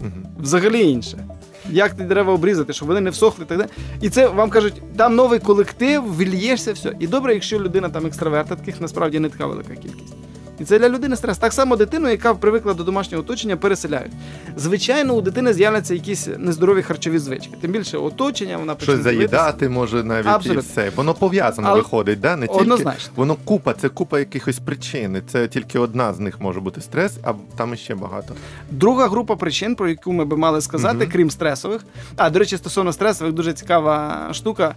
Мгм. 0.02 0.26
Взагалі 0.40 0.82
інше. 0.90 1.26
Як 1.72 1.94
ті 1.98 2.04
дерева 2.04 2.34
обрізати, 2.34 2.74
щоб 2.74 2.88
вони 2.88 3.02
не 3.02 3.10
всохли 3.10 3.46
так 3.46 3.58
далі. 3.58 3.70
І 4.02 4.10
це 4.10 4.28
вам 4.28 4.50
кажуть, 4.50 4.82
там 4.98 5.16
новий 5.16 5.40
колектив, 5.40 6.18
вільєшся, 6.18 6.74
все. 6.74 6.94
І 7.00 7.08
добре, 7.08 7.34
якщо 7.34 7.60
людина 7.60 7.90
там 7.90 8.06
екстраверта, 8.06 8.56
таких 8.56 8.82
насправді 8.82 9.20
не 9.20 9.30
така 9.30 9.46
велика 9.46 9.76
кількість. 9.76 10.16
І 10.60 10.64
це 10.64 10.80
для 10.80 10.90
людини 10.90 11.16
стрес. 11.16 11.38
Так 11.38 11.54
само 11.54 11.76
дитину, 11.76 12.10
яка 12.10 12.34
привикла 12.34 12.74
до 12.74 12.84
домашнього 12.84 13.24
оточення, 13.24 13.58
переселяють. 13.58 14.12
Звичайно, 14.58 15.14
у 15.14 15.22
дитини 15.22 15.54
з'являться 15.54 15.94
якісь 15.94 16.28
нездорові 16.38 16.82
харчові 16.82 17.20
звички. 17.20 17.54
Тим 17.62 17.72
більше 17.72 17.98
оточення, 17.98 18.58
вона 18.58 18.76
Щось 18.82 19.00
заїдати 19.00 19.70
може 19.70 20.04
навіть 20.04 20.28
Абсолютно. 20.28 20.62
і 20.62 20.66
все. 20.66 20.92
Воно 20.96 21.14
пов'язано 21.14 21.68
Але- 21.68 21.78
виходить, 21.82 22.20
да? 22.20 22.36
не 22.36 22.48
тільки 22.48 22.62
Однозначно. 22.62 23.12
воно 23.16 23.36
купа, 23.46 23.74
це 23.74 23.90
купа 23.90 24.20
якихось 24.20 24.60
причин. 24.60 25.22
Це 25.32 25.48
тільки 25.48 25.80
одна 25.80 26.14
з 26.14 26.20
них 26.20 26.42
може 26.42 26.60
бути 26.60 26.82
стрес, 26.82 27.18
а 27.24 27.34
там 27.58 27.74
іще 27.74 27.96
багато. 27.96 28.34
Друга 28.72 29.08
група 29.08 29.36
причин, 29.36 29.76
про 29.76 29.90
яку 29.90 30.12
ми 30.14 30.26
би 30.26 30.38
мали 30.38 30.62
сказати, 30.62 30.98
Мгм. 30.98 31.10
крім 31.12 31.30
стресових. 31.32 31.82
А, 32.18 32.30
до 32.30 32.40
речі, 32.40 32.58
стосовно 32.58 32.94
стресових, 32.94 33.34
дуже 33.34 33.54
цікава 33.54 34.28
штука. 34.34 34.76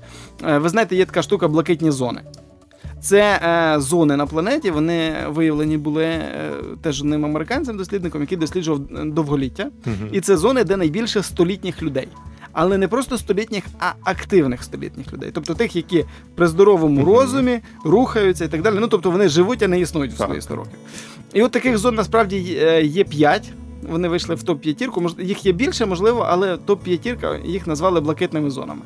Е, 0.49 0.59
Ви 0.59 0.69
знаєте, 0.69 0.97
є 0.97 1.05
така 1.07 1.23
штука 1.23 1.49
блакитні 1.49 1.91
зони. 1.91 2.21
Це 3.01 3.21
е, 3.77 3.81
зони 3.81 4.17
на 4.17 4.27
планеті. 4.27 4.71
Вони 4.71 5.13
виявлені 5.29 5.79
були 5.79 6.05
е, 6.05 6.51
теж 6.83 7.01
одним 7.01 7.25
американцем, 7.25 7.77
дослідником, 7.77 8.21
який 8.21 8.39
досліджував 8.39 8.81
е, 8.97 9.05
довголіття. 9.05 9.71
Мгм. 9.85 10.09
І 10.13 10.21
це 10.21 10.37
зони, 10.37 10.65
де 10.65 10.77
найбільше 10.77 11.23
столітніх 11.23 11.83
людей. 11.83 12.09
Але 12.53 12.79
не 12.79 12.89
просто 12.89 13.19
столітніх, 13.19 13.65
а 13.81 13.93
активних 14.05 14.63
столітніх 14.63 15.13
людей. 15.13 15.31
Тобто 15.35 15.55
тих, 15.55 15.77
які 15.77 16.05
при 16.35 16.47
здоровому 16.47 17.05
розумі 17.05 17.61
рухаються 17.85 18.45
і 18.45 18.49
так 18.49 18.63
далі. 18.63 18.77
Ну 18.81 18.87
тобто 18.89 19.11
вони 19.11 19.29
живуть, 19.29 19.63
а 19.63 19.69
не 19.69 19.81
існують 19.81 20.13
в 20.13 20.17
свої 20.17 20.41
100 20.41 20.57
років. 20.57 20.79
І 21.33 21.43
от 21.43 21.53
таких 21.53 21.79
зон 21.79 21.95
насправді 21.95 22.39
є- 22.39 22.83
є 22.85 23.05
5. 23.05 23.53
Вони 23.83 24.09
вийшли 24.09 24.35
в 24.35 24.43
топ-п'ятірку. 24.43 25.01
Мож- 25.01 25.15
Їх 25.19 25.47
є 25.47 25.53
більше, 25.53 25.87
можливо, 25.87 26.27
але 26.29 26.57
топ-п'ятірка 26.57 27.47
їх 27.47 27.67
назвали 27.67 28.01
блакитними 28.01 28.51
зонами. 28.51 28.81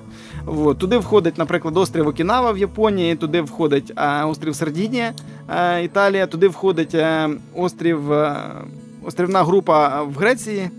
От. 0.46 0.78
Туди 0.78 0.98
входить, 0.98 1.38
наприклад, 1.38 1.76
острів 1.76 2.08
Окінава 2.08 2.52
в 2.52 2.58
Японії, 2.58 3.16
туди 3.16 3.40
входить 3.40 3.92
а, 3.94 4.26
острів 4.26 4.56
Сардінія, 4.56 5.12
а, 5.46 5.78
Італія, 5.78 6.26
туди 6.26 6.48
входить 6.48 6.94
а, 6.94 7.30
острів, 7.54 8.00
острівна 9.04 9.44
група 9.44 10.02
в 10.02 10.12
Греції. 10.14 10.70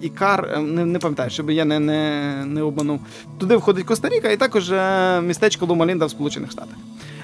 Ікар, 0.00 0.50
е, 0.56 0.60
не, 0.60 0.84
не 0.84 0.98
пам'ятаю, 0.98 1.30
щоб 1.30 1.50
я 1.50 1.64
не, 1.64 1.78
не, 1.80 2.32
не 2.46 2.62
обманув. 2.62 3.00
Туди 3.38 3.56
входить 3.56 3.84
Коста-Ріка 3.86 4.30
і 4.30 4.36
також 4.36 4.70
е, 4.70 5.20
містечко 5.20 5.66
Ломалінда 5.66 6.06
в 6.06 6.10
Сполучених 6.10 6.50
Штатах. 6.50 6.76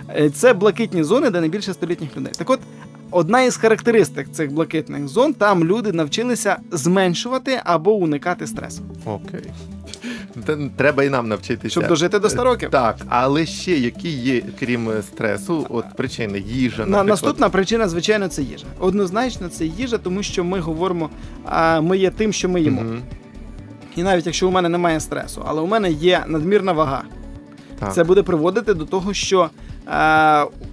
Е, 0.09 0.31
Це 0.31 0.53
блакитні 0.53 1.03
зони, 1.05 1.31
де 1.31 1.41
найбільше 1.41 1.73
столітніх 1.75 2.17
людей. 2.17 2.33
Так 2.39 2.51
от, 2.51 2.61
одна 3.13 3.43
із 3.43 3.57
характеристик 3.57 4.29
цих 4.33 4.53
блакитних 4.53 5.09
зон, 5.09 5.35
там 5.35 5.65
люди 5.65 5.93
навчилися 5.93 6.57
зменшувати 6.71 7.61
або 7.65 7.93
уникати 7.93 8.47
стресу, 8.47 8.83
Окей. 9.05 9.45
Треба 10.77 11.05
і 11.05 11.09
нам 11.11 11.29
навчитися. 11.29 11.71
щоб 11.71 11.87
дожити 11.89 12.19
до 12.19 12.31
100 12.31 12.45
років. 12.45 12.71
Так, 12.71 12.97
але 13.09 13.47
ще 13.47 13.79
які 13.79 14.09
є, 14.09 14.43
крім 14.61 14.91
е, 14.91 15.03
стресу, 15.03 15.67
от 15.71 15.85
причини 15.97 16.39
їжа, 16.39 16.79
наприклад. 16.79 17.07
наступна 17.07 17.49
причина, 17.49 17.89
звичайно, 17.89 18.29
це 18.29 18.43
їжа. 18.43 18.67
Однозначно, 18.79 19.49
це 19.49 19.67
їжа, 19.67 19.99
тому 19.99 20.23
що 20.23 20.45
ми 20.45 20.61
говоримо, 20.61 21.11
а 21.45 21.81
ми 21.81 21.99
є 21.99 22.11
тим, 22.11 22.33
що 22.33 22.49
ми 22.49 22.61
їмо. 22.61 22.83
Мгм. 22.83 23.03
І 23.97 24.03
навіть 24.03 24.27
якщо 24.27 24.49
у 24.49 24.51
мене 24.51 24.69
немає 24.69 25.01
стресу, 25.01 25.43
але 25.47 25.61
у 25.61 25.67
мене 25.67 25.91
є 25.91 26.25
надмірна 26.27 26.73
вага, 26.73 27.03
Так. 27.79 27.95
це 27.95 28.05
буде 28.05 28.23
приводити 28.23 28.75
до 28.75 28.85
того, 28.85 29.15
що 29.15 29.51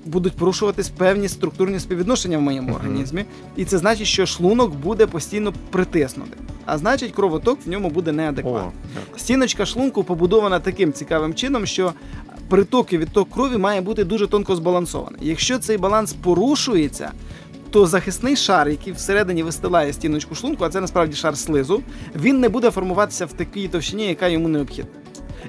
будуть 0.06 0.34
порушуватись 0.34 0.90
певні 0.90 1.28
структурні 1.28 1.80
співвідношення 1.80 2.38
в 2.38 2.42
моєму 2.42 2.76
організмі, 2.76 3.26
і 3.56 3.66
це 3.66 3.78
значить, 3.78 4.08
що 4.08 4.26
шлунок 4.26 4.76
буде 4.76 5.08
постійно 5.08 5.54
притиснути. 5.70 6.38
А 6.66 6.78
значить, 6.78 7.12
кровоток 7.12 7.60
в 7.66 7.70
ньому 7.70 7.90
буде 7.90 8.12
неадекватний. 8.12 8.72
Стіночка 9.18 9.66
шлунку 9.66 10.04
побудована 10.04 10.60
таким 10.60 10.94
цікавим 10.94 11.34
чином, 11.34 11.66
що 11.66 11.94
приток 12.50 12.94
і 12.94 12.98
відток 12.98 13.30
крові 13.30 13.58
має 13.58 13.82
бути 13.82 14.04
дуже 14.04 14.28
тонко 14.28 14.56
збалансований. 14.56 15.20
Якщо 15.22 15.60
цей 15.60 15.78
баланс 15.78 16.14
порушується, 16.14 17.12
то 17.72 17.88
захисний 17.88 18.36
шар, 18.36 18.70
який 18.70 18.94
всередині 18.94 19.44
вистилає 19.44 19.94
стіночку 19.94 20.36
шлунку, 20.36 20.64
а 20.64 20.70
це 20.70 20.82
насправді 20.82 21.16
шар 21.16 21.38
слизу, 21.38 21.82
він 22.16 22.40
не 22.40 22.50
буде 22.50 22.72
формуватися 22.72 23.26
в 23.26 23.34
такій 23.34 23.68
товщині, 23.68 24.08
яка 24.08 24.28
йому 24.28 24.48
необхідна. 24.48 24.92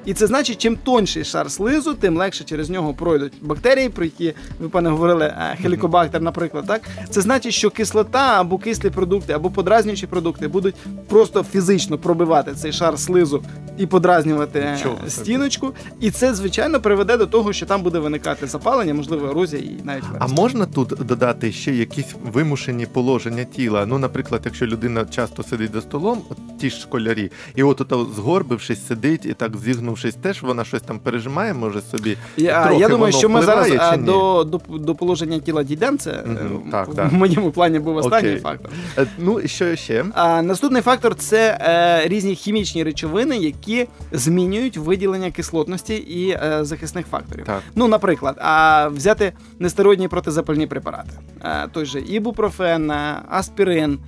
І 0.04 0.14
це 0.14 0.26
значить, 0.26 0.58
чим 0.58 0.76
тонший 0.76 1.24
шар 1.24 1.50
слизу, 1.50 1.94
тим 1.94 2.16
легше 2.16 2.44
через 2.44 2.70
нього 2.70 2.94
пройдуть 2.94 3.32
бактерії, 3.40 3.88
про 3.88 4.04
які 4.04 4.34
ви 4.60 4.68
пане 4.68 4.90
говорили, 4.90 5.34
хелікобактер, 5.62 6.22
наприклад, 6.22 6.64
так? 6.66 6.82
Це 7.10 7.20
значить, 7.20 7.52
що 7.52 7.70
кислота 7.70 8.40
або 8.40 8.58
кислі 8.58 8.90
продукти, 8.90 9.32
або 9.32 9.50
подразнюючі 9.50 10.06
продукти 10.06 10.48
будуть 10.48 10.74
просто 11.08 11.42
фізично 11.42 11.98
пробивати 11.98 12.54
цей 12.54 12.72
шар 12.72 12.98
слизу 12.98 13.42
і 13.80 13.86
подразнювати 13.86 14.70
Нічого 14.76 14.98
е, 15.06 15.10
стіночку. 15.10 15.74
І 16.00 16.10
це 16.10 16.34
звичайно 16.34 16.80
приведе 16.80 17.16
до 17.16 17.26
того, 17.26 17.52
що 17.52 17.66
там 17.66 17.82
буде 17.82 17.98
виникати 17.98 18.46
запалення, 18.46 18.94
можливо, 18.94 19.26
ерозія 19.26 19.62
і 19.62 19.76
навіть 19.84 20.04
А 20.18 20.26
можна 20.26 20.66
тут 20.66 20.88
додати 20.88 21.52
ще 21.52 21.72
якісь 21.72 22.14
вимушені 22.32 22.86
положення 22.86 23.44
тіла? 23.44 23.86
Ну, 23.86 23.98
наприклад, 23.98 24.40
якщо 24.44 24.66
людина 24.66 25.04
часто 25.04 25.42
сидить 25.42 25.72
за 25.72 25.80
столом, 25.80 26.18
от 26.30 26.58
ті 26.60 26.70
ж 26.70 26.80
школярі, 26.80 27.30
і 27.54 27.62
от 27.62 27.80
ото 27.80 28.06
згорбившись, 28.16 28.86
сидить 28.86 29.26
і 29.26 29.34
так 29.34 29.56
зігнувшись, 29.56 30.14
теж 30.14 30.42
вона 30.42 30.64
щось 30.64 30.82
там 30.82 30.98
пережимає, 30.98 31.54
може 31.54 31.80
собі. 31.80 32.16
Я, 32.36 32.64
трохи 32.64 32.80
я 32.80 32.88
думаю, 32.88 33.12
що 33.12 33.28
ми 33.28 33.42
зараз 33.42 33.72
а, 33.78 33.96
до, 33.96 34.44
до, 34.44 34.60
до 34.78 34.94
положення 34.94 35.38
тіла 35.38 35.62
дійдемо. 35.62 35.96
Це 35.98 36.22
Мгм, 36.26 36.70
так, 36.70 36.88
в 36.88 36.94
так. 36.94 37.12
моєму 37.12 37.50
плані 37.50 37.78
був 37.78 37.96
останній 37.96 38.28
Окей. 38.28 38.40
фактор. 38.40 38.70
Е, 38.98 39.06
Ну, 39.18 39.40
що 39.48 39.76
ще? 39.76 40.04
А, 40.14 40.42
наступний 40.42 40.82
фактор 40.82 41.14
це 41.14 41.58
е, 41.60 42.08
різні 42.08 42.34
хімічні 42.34 42.84
речовини, 42.84 43.36
які 43.36 43.69
змінюють 44.12 44.76
виділення 44.76 45.30
кислотності 45.30 45.94
і 45.94 46.30
е, 46.30 46.58
захисних 46.64 47.06
факторів. 47.06 47.44
Так. 47.44 47.62
Ну, 47.74 47.88
наприклад, 47.88 48.36
а, 48.40 48.88
взяти 48.88 49.32
нестероїдні 49.58 50.08
протизапальні 50.08 50.66
препарати. 50.66 51.10
А, 51.40 51.66
той 51.66 51.84
же 51.84 52.00
ібупрофен, 52.00 52.90
а, 52.90 53.22
аспірин. 53.28 53.98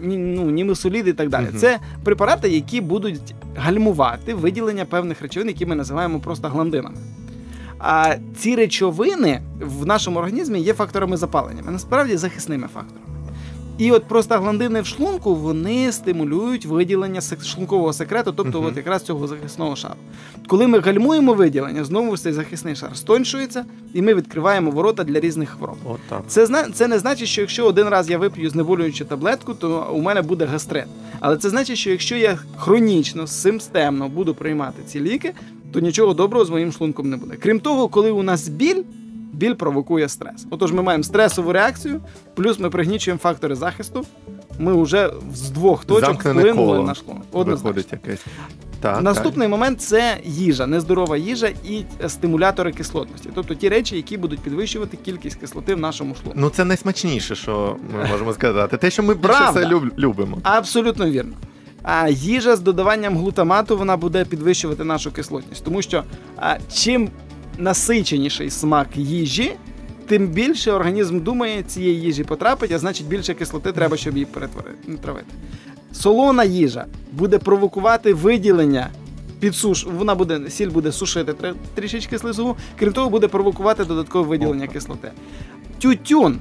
Ні- 0.00 0.16
ну, 0.18 0.50
німесолід 0.50 1.06
і 1.08 1.12
так 1.12 1.28
далі. 1.28 1.44
Мгм. 1.44 1.58
Це 1.58 1.78
препарати, 2.04 2.48
які 2.48 2.80
будуть 2.80 3.34
гальмувати 3.56 4.34
виділення 4.34 4.84
певних 4.84 5.22
речовин, 5.22 5.48
які 5.48 5.66
ми 5.66 5.74
називаємо 5.74 6.20
просто 6.20 6.48
гландинами. 6.48 6.96
А 7.78 8.14
ці 8.36 8.56
речовини 8.56 9.40
в 9.60 9.86
нашому 9.86 10.18
організмі 10.18 10.60
є 10.60 10.74
факторами 10.74 11.16
запалення, 11.16 11.62
а 11.68 11.70
насправді 11.70 12.16
захисними 12.16 12.68
факторами. 12.74 13.03
І 13.78 13.92
от 13.92 14.04
простагландини 14.04 14.80
в 14.80 14.86
шлунку 14.86 15.34
вони 15.34 15.92
стимулюють 15.92 16.66
виділення 16.66 17.20
шлункового 17.20 17.92
секрету, 17.92 18.32
тобто 18.36 18.58
Мгм. 18.58 18.68
от 18.68 18.76
якраз 18.76 19.02
цього 19.02 19.26
захисного 19.26 19.76
шару. 19.76 19.94
Коли 20.46 20.66
ми 20.66 20.78
гальмуємо 20.78 21.34
виділення, 21.34 21.84
знову 21.84 22.16
цей 22.16 22.32
захисний 22.32 22.76
шар 22.76 22.96
стоншується, 22.96 23.64
і 23.94 24.02
ми 24.02 24.14
відкриваємо 24.14 24.70
ворота 24.70 25.04
для 25.04 25.20
різних 25.20 25.50
хвороб. 25.50 25.76
От 25.84 25.98
так. 26.08 26.22
Це 26.28 26.66
це 26.74 26.88
не 26.88 26.98
значить, 26.98 27.28
що 27.28 27.40
якщо 27.40 27.66
один 27.66 27.88
раз 27.88 28.10
я 28.10 28.18
вип'ю 28.18 28.50
знеболюючу 28.50 29.04
таблетку, 29.04 29.54
то 29.54 29.90
у 29.92 30.00
мене 30.00 30.22
буде 30.22 30.44
гастрит. 30.44 30.86
Але 31.20 31.36
це 31.36 31.50
значить, 31.50 31.78
що 31.78 31.90
якщо 31.90 32.16
я 32.16 32.38
хронічно, 32.56 33.26
системно 33.26 34.08
буду 34.08 34.34
приймати 34.34 34.82
ці 34.86 35.00
ліки, 35.00 35.32
то 35.72 35.80
нічого 35.80 36.14
доброго 36.14 36.44
з 36.44 36.50
моїм 36.50 36.72
шлунком 36.72 37.10
не 37.10 37.16
буде. 37.16 37.36
Крім 37.36 37.60
того, 37.60 37.88
коли 37.88 38.10
у 38.10 38.22
нас 38.22 38.48
біль, 38.48 38.82
біль 39.34 39.54
провокує 39.54 40.08
стрес. 40.08 40.46
Отож, 40.50 40.72
ми 40.72 40.82
маємо 40.82 41.04
стресову 41.04 41.52
реакцію, 41.52 42.00
плюс 42.34 42.58
ми 42.58 42.70
пригнічуємо 42.70 43.18
фактори 43.18 43.54
захисту. 43.54 44.04
Ми 44.58 44.82
вже 44.82 45.10
з 45.34 45.50
двох 45.50 45.84
точок 45.84 46.04
Замкнене 46.04 46.40
вплинули 46.40 46.72
коло 46.76 46.86
на 46.86 46.94
шлунок. 46.94 47.22
Виходить 47.32 47.92
якесь. 47.92 48.20
Так, 48.80 49.02
Наступний 49.02 49.48
момент 49.48 49.80
це 49.80 50.16
їжа, 50.24 50.66
нездорова 50.66 51.16
їжа 51.16 51.46
і 51.64 51.84
стимулятори 52.08 52.72
кислотності, 52.72 53.28
тобто 53.34 53.54
ті 53.54 53.68
речі, 53.68 53.96
які 53.96 54.16
будуть 54.16 54.40
підвищувати 54.40 54.96
кількість 54.96 55.36
кислоти 55.36 55.74
в 55.74 55.78
нашому 55.78 56.14
шлунку. 56.14 56.32
Ну 56.40 56.50
це 56.50 56.64
найсмачніше, 56.64 57.34
що 57.34 57.76
ми 57.94 58.08
можемо 58.10 58.32
сказати. 58.32 58.76
Те, 58.76 58.90
що 58.90 59.02
ми 59.02 59.14
більше 59.14 59.50
все 59.50 59.66
люб- 59.66 59.98
любимо. 59.98 60.38
Абсолютно 60.42 61.10
вірно. 61.10 61.32
А 61.82 62.08
їжа 62.08 62.56
з 62.56 62.60
додаванням 62.60 63.16
глутамату 63.18 63.76
вона 63.78 63.96
буде 63.96 64.24
підвищувати 64.24 64.84
нашу 64.84 65.12
кислотність, 65.12 65.64
тому 65.64 65.82
що 65.82 66.02
а, 66.36 66.56
чим 66.72 67.08
насиченіший 67.58 68.50
смак 68.50 68.88
їжі, 68.96 69.52
тим 70.06 70.26
більше 70.26 70.72
організм 70.72 71.20
думає, 71.20 71.62
цієї 71.62 72.00
їжі 72.00 72.24
потрапить, 72.24 72.72
а 72.72 72.78
значить 72.78 73.06
більше 73.06 73.34
кислоти 73.34 73.72
треба, 73.72 73.96
щоб 73.96 74.14
її 74.14 74.26
перетворити. 74.26 74.78
Солона 75.92 76.44
їжа 76.44 76.86
буде 77.12 77.38
провокувати 77.38 78.14
виділення. 78.14 78.88
Підсуш, 79.40 79.86
вона 79.86 80.14
буде 80.14 80.50
сіль 80.50 80.70
буде 80.70 80.92
сушити 80.92 81.54
трішечки 81.74 82.18
слизову, 82.18 82.56
крім 82.78 82.92
того, 82.92 83.10
буде 83.10 83.28
провокувати 83.28 83.84
додаткове 83.84 84.28
виділення 84.28 84.66
кислоти. 84.66 85.12
Тютюн 85.78 86.38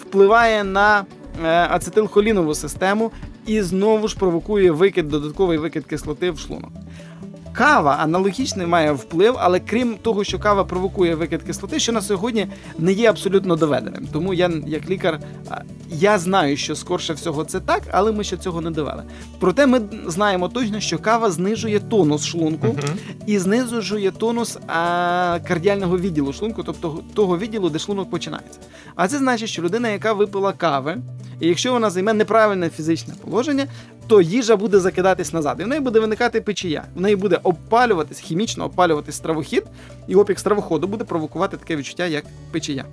впливає 0.00 0.64
на 0.64 1.04
е, 1.44 1.48
ацетилхолінову 1.70 2.54
систему 2.54 3.12
і 3.46 3.62
знову 3.62 4.08
ж 4.08 4.16
провокує 4.16 4.70
викид, 4.70 5.08
додатковий 5.08 5.58
викид 5.58 5.84
кислоти 5.84 6.30
в 6.30 6.38
шлунок. 6.38 6.70
Кава 7.56 7.96
аналогічний 8.00 8.66
має 8.66 8.92
вплив, 8.92 9.36
але 9.38 9.60
крім 9.60 9.96
того, 10.02 10.24
що 10.24 10.38
кава 10.38 10.64
провокує 10.64 11.14
викид 11.14 11.42
кислоти, 11.42 11.78
що 11.78 11.92
на 11.92 12.00
сьогодні 12.02 12.46
не 12.78 12.92
є 12.92 13.10
абсолютно 13.10 13.56
доведеним. 13.56 14.08
Тому 14.12 14.34
я, 14.34 14.50
як 14.66 14.90
лікар, 14.90 15.20
я 15.90 16.18
знаю, 16.18 16.56
що 16.56 16.76
скорше 16.76 17.12
всього 17.12 17.44
це 17.44 17.60
так, 17.60 17.82
але 17.92 18.12
ми 18.12 18.24
ще 18.24 18.36
цього 18.36 18.60
не 18.60 18.70
довели. 18.70 19.02
Проте 19.40 19.66
ми 19.66 19.80
знаємо 20.06 20.48
точно, 20.48 20.80
що 20.80 20.98
кава 20.98 21.30
знижує 21.30 21.80
тонус 21.80 22.24
шлунку 22.24 22.76
і 23.26 23.38
знижує 23.38 24.10
тонус 24.10 24.58
а, 24.66 25.38
кардіального 25.48 25.98
відділу 25.98 26.32
шлунку, 26.32 26.62
тобто 26.62 27.00
того 27.14 27.38
відділу, 27.38 27.70
де 27.70 27.78
шлунок 27.78 28.10
починається. 28.10 28.60
А 28.94 29.08
це 29.08 29.18
значить, 29.18 29.48
що 29.48 29.62
людина, 29.62 29.88
яка 29.88 30.12
випила 30.12 30.52
кави, 30.52 30.96
і 31.40 31.48
якщо 31.48 31.72
вона 31.72 31.90
займе 31.90 32.12
неправильне 32.12 32.70
фізичне 32.70 33.14
положення, 33.24 33.66
то 34.06 34.20
їжа 34.20 34.56
буде 34.56 34.80
закидатись 34.80 35.32
назад, 35.32 35.56
і 35.60 35.64
в 35.64 35.66
неї 35.66 35.80
буде 35.80 36.00
виникати 36.00 36.40
печія. 36.40 36.84
В 36.94 37.00
неї 37.00 37.16
буде 37.16 37.40
обпалюватись, 37.42 38.18
хімічно 38.18 38.64
обпалюватись 38.64 39.14
стравохід, 39.14 39.64
і 40.08 40.14
опік 40.14 40.38
стравоходу 40.38 40.86
буде 40.86 41.04
провокувати 41.04 41.56
таке 41.56 41.76
відчуття, 41.76 42.06
як 42.06 42.24
печія. 42.50 42.84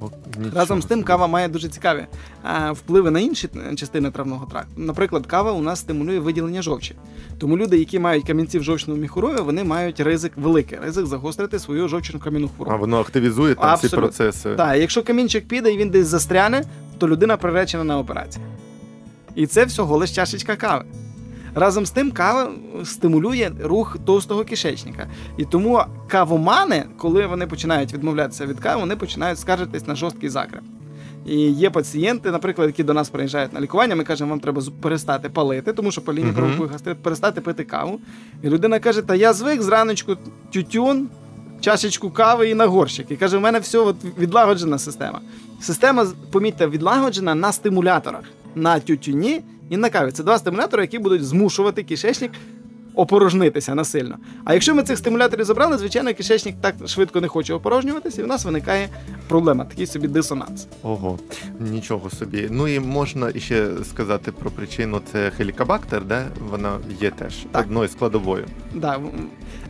О, 0.00 0.10
нічого 0.38 0.58
Разом 0.58 0.82
з 0.82 0.84
тим, 0.84 1.02
кава 1.02 1.26
має 1.26 1.48
дуже 1.48 1.68
цікаві 1.68 2.06
а, 2.42 2.72
впливи 2.72 3.10
на 3.10 3.20
інші 3.20 3.48
е, 3.72 3.74
частини 3.76 4.10
травного 4.10 4.46
тракту. 4.46 4.72
Наприклад, 4.76 5.26
кава 5.26 5.52
у 5.52 5.62
нас 5.62 5.80
стимулює 5.80 6.18
виділення 6.18 6.62
жовчі. 6.62 6.94
Тому 7.38 7.58
люди, 7.58 7.78
які 7.78 7.98
мають 7.98 8.26
камінці 8.26 8.58
в 8.58 8.62
жовчному 8.62 9.00
міхурові, 9.00 9.40
вони 9.40 9.64
мають 9.64 10.00
ризик 10.00 10.32
великий, 10.36 10.78
ризик 10.78 11.06
загострити 11.06 11.58
свою 11.58 11.88
жовчну 11.88 12.20
кам'яну 12.20 12.50
А 12.66 12.76
воно 12.76 13.00
активізує 13.00 13.54
там 13.54 13.64
Абсолютно. 13.70 13.98
процеси. 13.98 14.54
Так, 14.54 14.78
якщо 14.78 15.02
камінчик 15.02 15.48
піде 15.48 15.72
і 15.72 15.78
він 15.78 15.90
десь 15.90 16.06
застряне, 16.06 16.64
то 16.98 17.08
людина 17.08 17.36
приречена 17.36 17.84
на 17.84 17.98
операцію. 17.98 18.44
І 19.34 19.46
це 19.46 19.64
всього 19.64 19.96
лише 19.96 20.14
чашечка 20.14 20.56
кави. 20.56 20.84
Разом 21.54 21.86
з 21.86 21.90
тим, 21.90 22.10
кава 22.12 22.50
стимулює 22.84 23.50
рух 23.62 23.96
товстого 24.04 24.44
кишечника. 24.44 25.06
І 25.36 25.44
тому 25.44 25.82
кавомани, 26.08 26.84
коли 26.96 27.26
вони 27.26 27.46
починають 27.46 27.92
відмовлятися 27.94 28.46
від 28.46 28.60
кави, 28.60 28.80
вони 28.80 28.96
починають 28.96 29.38
скаржитись 29.38 29.86
на 29.86 29.94
жорсткий 29.94 30.28
закреп. 30.28 30.62
І 31.26 31.36
є 31.40 31.70
пацієнти, 31.70 32.30
наприклад, 32.30 32.68
які 32.68 32.82
до 32.84 32.94
нас 32.94 33.08
приїжджають 33.08 33.52
на 33.52 33.60
лікування, 33.60 33.96
ми 33.96 34.04
кажемо, 34.04 34.30
вам 34.30 34.40
треба 34.40 34.62
перестати 34.80 35.28
палити, 35.28 35.72
тому 35.72 35.90
що 35.92 36.00
паління 36.00 36.26
Мгм. 36.26 36.36
провокує 36.36 36.68
гастрит, 36.70 37.02
перестати 37.02 37.40
пити 37.40 37.64
каву. 37.64 38.00
І 38.42 38.48
людина 38.48 38.78
каже: 38.78 39.02
Та 39.02 39.14
я 39.14 39.32
звик 39.32 39.62
зраночку 39.62 40.16
тютюн, 40.52 41.08
чашечку 41.60 42.10
кави 42.10 42.50
і 42.50 42.54
на 42.54 42.66
горщик. 42.66 43.10
І 43.10 43.16
каже, 43.16 43.36
у 43.36 43.40
мене 43.40 43.58
все 43.58 43.78
от 43.78 43.96
відлагоджена 44.18 44.78
система. 44.78 45.20
Система, 45.60 46.06
помітьте, 46.30 46.66
відлагоджена 46.66 47.34
на 47.34 47.52
стимуляторах, 47.52 48.24
на 48.54 48.80
тютюні 48.80 49.40
і 49.70 49.76
на 49.76 49.90
каві. 49.90 50.10
Це 50.10 50.22
два 50.22 50.38
стимулятори, 50.38 50.82
які 50.82 50.98
будуть 50.98 51.24
змушувати 51.24 51.82
кишечник 51.82 52.30
опорожнитися 52.94 53.74
насильно. 53.74 54.16
А 54.44 54.54
якщо 54.54 54.74
ми 54.74 54.82
цих 54.82 54.98
стимуляторів 54.98 55.44
забрали, 55.44 55.78
звичайно, 55.78 56.14
кишечник 56.14 56.54
так 56.60 56.74
швидко 56.86 57.20
не 57.20 57.28
хоче 57.28 57.54
опорожнюватися, 57.54 58.20
і 58.22 58.24
в 58.24 58.28
нас 58.28 58.44
виникає 58.44 58.88
проблема, 59.28 59.64
такий 59.64 59.86
собі 59.86 60.08
дисонанс. 60.08 60.66
Ого, 60.82 61.18
нічого 61.60 62.10
собі. 62.10 62.48
Ну 62.50 62.68
і 62.68 62.80
можна 62.80 63.30
іще 63.34 63.68
сказати 63.90 64.32
про 64.32 64.50
причину 64.50 65.00
це 65.12 65.30
хелікобактер, 65.30 66.04
де 66.04 66.26
вона 66.50 66.78
є 67.00 67.10
теж 67.10 67.34
Так. 67.52 67.64
одною 67.66 67.88
складовою. 67.88 68.44
Да. 68.74 69.00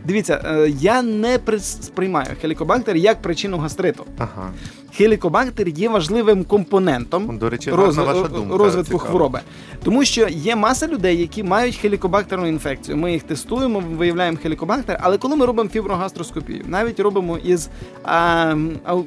Дивіться, 0.04 0.42
е, 0.44 0.70
я 0.80 1.02
не 1.02 1.38
сприймаю 1.60 2.28
хелікобактер 2.40 2.96
як 2.96 3.22
причину 3.22 3.58
гастриту. 3.58 4.04
Ага. 4.18 4.50
Хелікобактер 4.96 5.68
є 5.68 5.88
важливим 5.88 6.44
компонентом 6.44 7.38
До 7.38 7.50
речі, 7.50 7.70
гарна 7.70 8.02
ваша 8.02 8.28
думка. 8.28 8.56
розвитку 8.56 8.92
цікава. 8.92 9.10
хвороби. 9.10 9.40
Тому 9.84 10.04
що 10.04 10.28
є 10.28 10.56
маса 10.56 10.88
людей, 10.88 11.20
які 11.20 11.42
мають 11.42 11.76
хелікобактерну 11.76 12.46
інфекцію. 12.46 12.96
Ми 12.96 13.12
їх 13.12 13.22
тестуємо, 13.22 13.82
виявляємо 13.96 14.38
хелікобактер, 14.42 14.98
але 15.02 15.18
коли 15.18 15.36
ми 15.36 15.46
робимо 15.46 15.68
фіброгастроскопію, 15.68 16.64
навіть 16.66 17.00
робимо 17.00 17.38
із 17.38 17.68
а, 18.02 18.54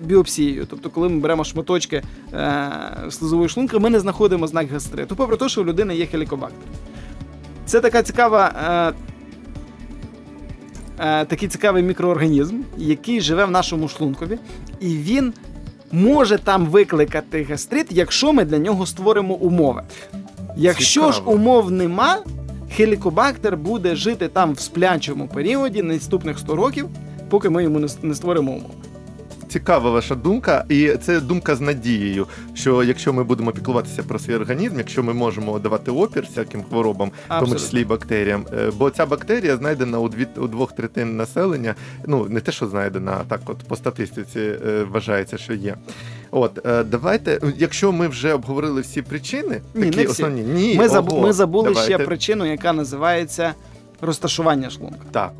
біопсією, 0.01 0.65
тобто 0.69 0.89
коли 0.89 1.09
ми 1.09 1.19
беремо 1.19 1.43
шматочки 1.43 2.03
е, 2.33 2.71
слизової 3.09 3.49
шлунки, 3.49 3.79
ми 3.79 3.89
не 3.89 3.99
знаходимо 3.99 4.47
знак 4.47 4.71
гастриту, 4.71 5.15
попри 5.15 5.37
те, 5.37 5.49
що 5.49 5.61
у 5.61 5.65
людини 5.65 5.95
є 5.95 6.05
хелікобактер. 6.05 6.67
Це 7.65 7.79
така 7.79 8.03
цікава. 8.03 8.51
Е, 8.89 8.93
е, 10.99 11.25
такий 11.25 11.49
цікавий 11.49 11.83
мікроорганізм, 11.83 12.61
який 12.77 13.21
живе 13.21 13.45
в 13.45 13.51
нашому 13.51 13.87
шлункові, 13.87 14.39
і 14.79 14.87
він 14.97 15.33
може 15.91 16.37
там 16.37 16.65
викликати 16.65 17.43
гастрит, 17.43 17.87
якщо 17.89 18.33
ми 18.33 18.45
для 18.45 18.57
нього 18.57 18.85
створимо 18.85 19.33
умови. 19.33 19.83
Якщо 20.55 21.11
ж 21.11 21.21
умов 21.25 21.71
нема, 21.71 22.17
хелікобактер 22.75 23.57
буде 23.57 23.95
жити 23.95 24.27
там 24.27 24.53
в 24.53 24.59
сплячому 24.59 25.27
періоді 25.27 25.83
наступних 25.83 26.39
100 26.39 26.55
років, 26.55 26.89
поки 27.29 27.49
ми 27.49 27.63
йому 27.63 27.87
не 28.01 28.15
створимо 28.15 28.51
умов. 28.51 28.71
Цікава 29.49 29.89
ваша 29.91 30.15
думка, 30.15 30.65
і 30.69 30.89
це 31.01 31.19
думка 31.19 31.55
з 31.55 31.61
надією, 31.61 32.27
що 32.53 32.83
якщо 32.83 33.13
ми 33.13 33.23
будемо 33.23 33.51
піклуватися 33.51 34.03
про 34.03 34.19
свій 34.19 34.35
організм, 34.35 34.77
якщо 34.77 35.03
ми 35.03 35.13
можемо 35.13 35.59
давати 35.59 35.91
опір 35.91 36.23
всяким 36.23 36.63
хворобам, 36.63 37.11
в 37.29 37.39
тому 37.39 37.53
числі 37.55 37.81
і 37.81 37.85
бактеріям, 37.85 38.45
е, 38.53 38.71
бо 38.77 38.89
ця 38.89 39.05
бактерія 39.05 39.57
знайдена 39.57 39.99
у 39.99 40.09
дві 40.09 40.27
у 40.37 40.47
двох 40.47 40.71
третин 40.71 41.17
населення. 41.17 41.75
Ну 42.07 42.25
не 42.29 42.39
те, 42.39 42.51
що 42.51 42.67
знайдена, 42.67 43.17
а 43.21 43.23
так 43.23 43.39
от 43.45 43.57
по 43.57 43.75
статистиці 43.75 44.39
е, 44.39 44.83
вважається, 44.91 45.37
що 45.37 45.53
є. 45.53 45.75
От 46.31 46.65
е, 46.67 46.83
давайте, 46.83 47.39
якщо 47.57 47.91
ми 47.91 48.07
вже 48.07 48.33
обговорили 48.33 48.81
всі 48.81 49.01
причини, 49.01 49.61
Ні, 49.75 49.83
такі 49.85 49.97
не 49.97 50.03
всі. 50.03 50.11
основні, 50.11 50.41
ні, 50.41 50.75
Ми, 50.77 50.87
забу- 50.87 51.21
ми 51.21 51.33
забули 51.33 51.69
давайте. 51.69 51.93
ще 51.95 52.05
причину, 52.05 52.45
яка 52.51 52.73
називається 52.73 53.53
розташування 54.01 54.69
шлунка. 54.69 54.97
Так, 55.11 55.31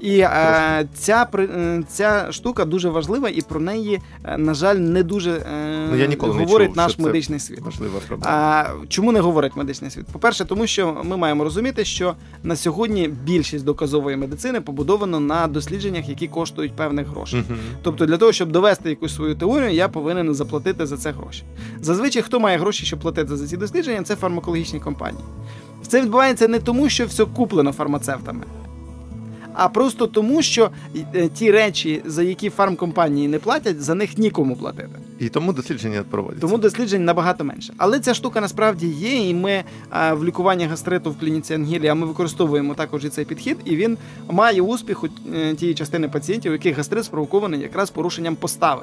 І 0.00 0.18
е, 0.18 0.88
ця, 0.94 1.24
при- 1.24 1.44
е, 1.56 1.82
ця 1.88 2.26
штука 2.32 2.64
дуже 2.64 2.88
важлива, 2.88 3.28
і 3.28 3.40
про 3.40 3.60
неї, 3.60 4.00
е, 4.24 4.38
на 4.38 4.54
жаль, 4.54 4.74
не 4.76 5.02
дуже 5.02 5.30
е, 5.30 5.88
Ну, 5.90 5.96
я 5.96 6.06
ніколи 6.06 6.34
не 6.34 6.44
говорить 6.44 6.68
чув, 6.68 6.76
наш 6.76 6.92
що 6.92 7.02
це 7.02 7.06
медичний 7.06 7.40
світ. 7.40 7.60
важлива 7.60 7.98
проблема. 8.08 8.32
А 8.36 8.66
чому 8.88 9.12
не 9.12 9.20
говорить 9.20 9.56
медичний 9.56 9.90
світ? 9.90 10.06
По-перше, 10.12 10.44
тому 10.44 10.66
що 10.66 10.96
ми 11.04 11.16
маємо 11.16 11.44
розуміти, 11.44 11.84
що 11.84 12.14
на 12.42 12.56
сьогодні 12.56 13.08
більшість 13.24 13.64
доказової 13.64 14.16
медицини 14.16 14.60
побудовано 14.60 15.20
на 15.20 15.46
дослідженнях, 15.46 16.08
які 16.08 16.28
коштують 16.28 16.72
певних 16.76 17.08
грошей. 17.08 17.40
Мгм. 17.48 17.58
Тобто, 17.82 18.06
для 18.06 18.16
того, 18.16 18.32
щоб 18.32 18.52
довести 18.52 18.90
якусь 18.90 19.14
свою 19.14 19.34
теорію, 19.34 19.70
я 19.70 19.88
повинен 19.88 20.34
заплатити 20.34 20.86
за 20.86 20.96
це 20.96 21.10
гроші. 21.10 21.42
Зазвичай, 21.80 22.22
хто 22.22 22.40
має 22.40 22.58
гроші, 22.58 22.86
щоб 22.86 23.00
платити 23.00 23.36
за 23.36 23.46
ці 23.46 23.56
дослідження, 23.56 24.02
це 24.02 24.16
фармакологічні 24.16 24.80
компанії. 24.80 25.24
Це 25.86 26.02
відбувається 26.02 26.48
не 26.48 26.58
тому, 26.58 26.88
що 26.88 27.06
все 27.06 27.24
куплено 27.24 27.72
фармацевтами, 27.72 28.44
а 29.54 29.68
просто 29.68 30.06
тому, 30.06 30.42
що 30.42 30.70
е, 31.14 31.28
ті 31.28 31.50
речі, 31.50 32.02
за 32.06 32.22
які 32.22 32.50
фармкомпанії 32.50 33.28
не 33.28 33.38
платять, 33.38 33.82
за 33.82 33.94
них 33.94 34.18
нікому 34.18 34.56
платити. 34.56 34.90
І 35.18 35.28
тому 35.28 35.52
дослідження 35.52 36.04
проводяться. 36.10 36.40
Тому 36.40 36.58
досліджень 36.58 37.04
набагато 37.04 37.44
менше. 37.44 37.72
Але 37.76 38.00
ця 38.00 38.14
штука 38.14 38.40
насправді 38.40 38.86
є, 38.86 39.28
і 39.28 39.34
ми 39.34 39.64
а, 39.90 40.14
в 40.14 40.24
лікуванні 40.24 40.64
гастриту 40.66 41.10
в 41.10 41.18
клініці 41.18 41.54
Ангелія 41.54 41.94
ми 41.94 42.06
використовуємо 42.06 42.74
також 42.74 43.04
і 43.04 43.08
цей 43.08 43.24
підхід, 43.24 43.56
і 43.64 43.76
він 43.76 43.98
має 44.30 44.62
успіх 44.62 45.04
у 45.04 45.08
е, 45.34 45.54
тієї 45.54 45.74
частини 45.74 46.08
пацієнтів, 46.08 46.52
у 46.52 46.54
яких 46.54 46.76
гастрит 46.76 47.04
спровокований 47.04 47.60
якраз 47.60 47.90
порушенням 47.90 48.36
постави. 48.36 48.82